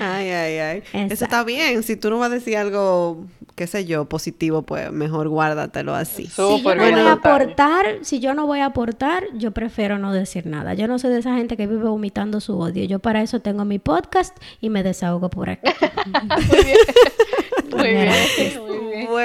[0.00, 0.82] Ay, ay, ay.
[0.92, 1.82] Eso está bien.
[1.82, 3.24] Si tú no vas a decir algo,
[3.58, 6.26] qué sé yo, positivo, pues mejor guárdatelo así.
[6.26, 9.98] Si yo Súper no voy a aportar, si yo no voy a aportar, yo prefiero
[9.98, 10.74] no decir nada.
[10.74, 12.84] Yo no soy de esa gente que vive vomitando su odio.
[12.84, 15.68] Yo para eso tengo mi podcast y me desahogo por aquí.
[16.46, 16.78] Muy bien.
[17.76, 18.67] Muy bien.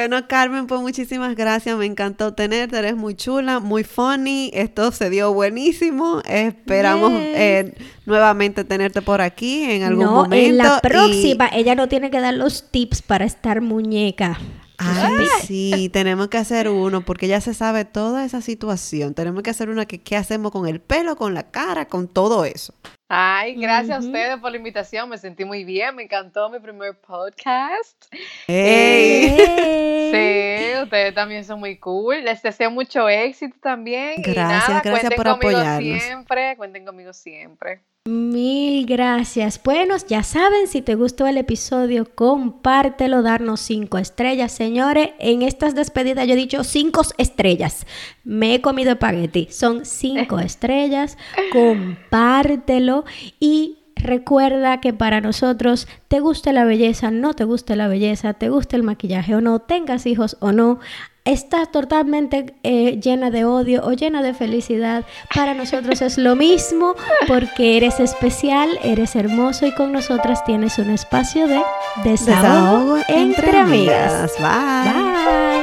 [0.06, 1.78] Bueno, Carmen, pues muchísimas gracias.
[1.78, 2.78] Me encantó tenerte.
[2.78, 4.52] Eres muy chula, muy funny.
[4.54, 6.22] Esto se dio buenísimo.
[6.26, 7.74] Esperamos eh,
[8.06, 10.36] nuevamente tenerte por aquí en algún no, momento.
[10.36, 14.38] en la y- próxima, ella no tiene que dar los tips para estar muñeca.
[14.78, 19.14] Ay, sí, tenemos que hacer uno porque ya se sabe toda esa situación.
[19.14, 22.44] Tenemos que hacer una que qué hacemos con el pelo, con la cara, con todo
[22.44, 22.74] eso.
[23.16, 25.08] Ay, gracias a ustedes por la invitación.
[25.08, 25.96] Me sentí muy bien.
[25.96, 28.12] Me encantó mi primer podcast.
[28.48, 29.38] ¡Ey!
[29.38, 30.12] Yay.
[30.12, 32.24] Sí, ustedes también son muy cool.
[32.24, 34.16] Les deseo mucho éxito también.
[34.18, 36.02] y Gracias, nada, gracias cuenten por conmigo apoyarnos.
[36.02, 36.58] siempre.
[36.58, 37.82] Cuenten conmigo siempre.
[38.06, 39.62] Mil gracias.
[39.64, 44.52] Bueno, ya saben, si te gustó el episodio, compártelo, darnos cinco estrellas.
[44.52, 47.88] Señores, en estas despedidas yo he dicho cinco estrellas.
[48.26, 49.48] Me he comido espagueti.
[49.52, 51.18] Son cinco estrellas.
[51.54, 53.06] Compártelo
[53.40, 58.50] y Recuerda que para nosotros, te guste la belleza, no te guste la belleza, te
[58.50, 60.80] guste el maquillaje o no, tengas hijos o no,
[61.26, 66.96] estás totalmente eh, llena de odio o llena de felicidad, para nosotros es lo mismo
[67.28, 71.62] porque eres especial, eres hermoso y con nosotras tienes un espacio de
[72.04, 74.34] desahogo, entre, amigas.
[74.40, 74.94] Bye.
[74.94, 75.63] Bye.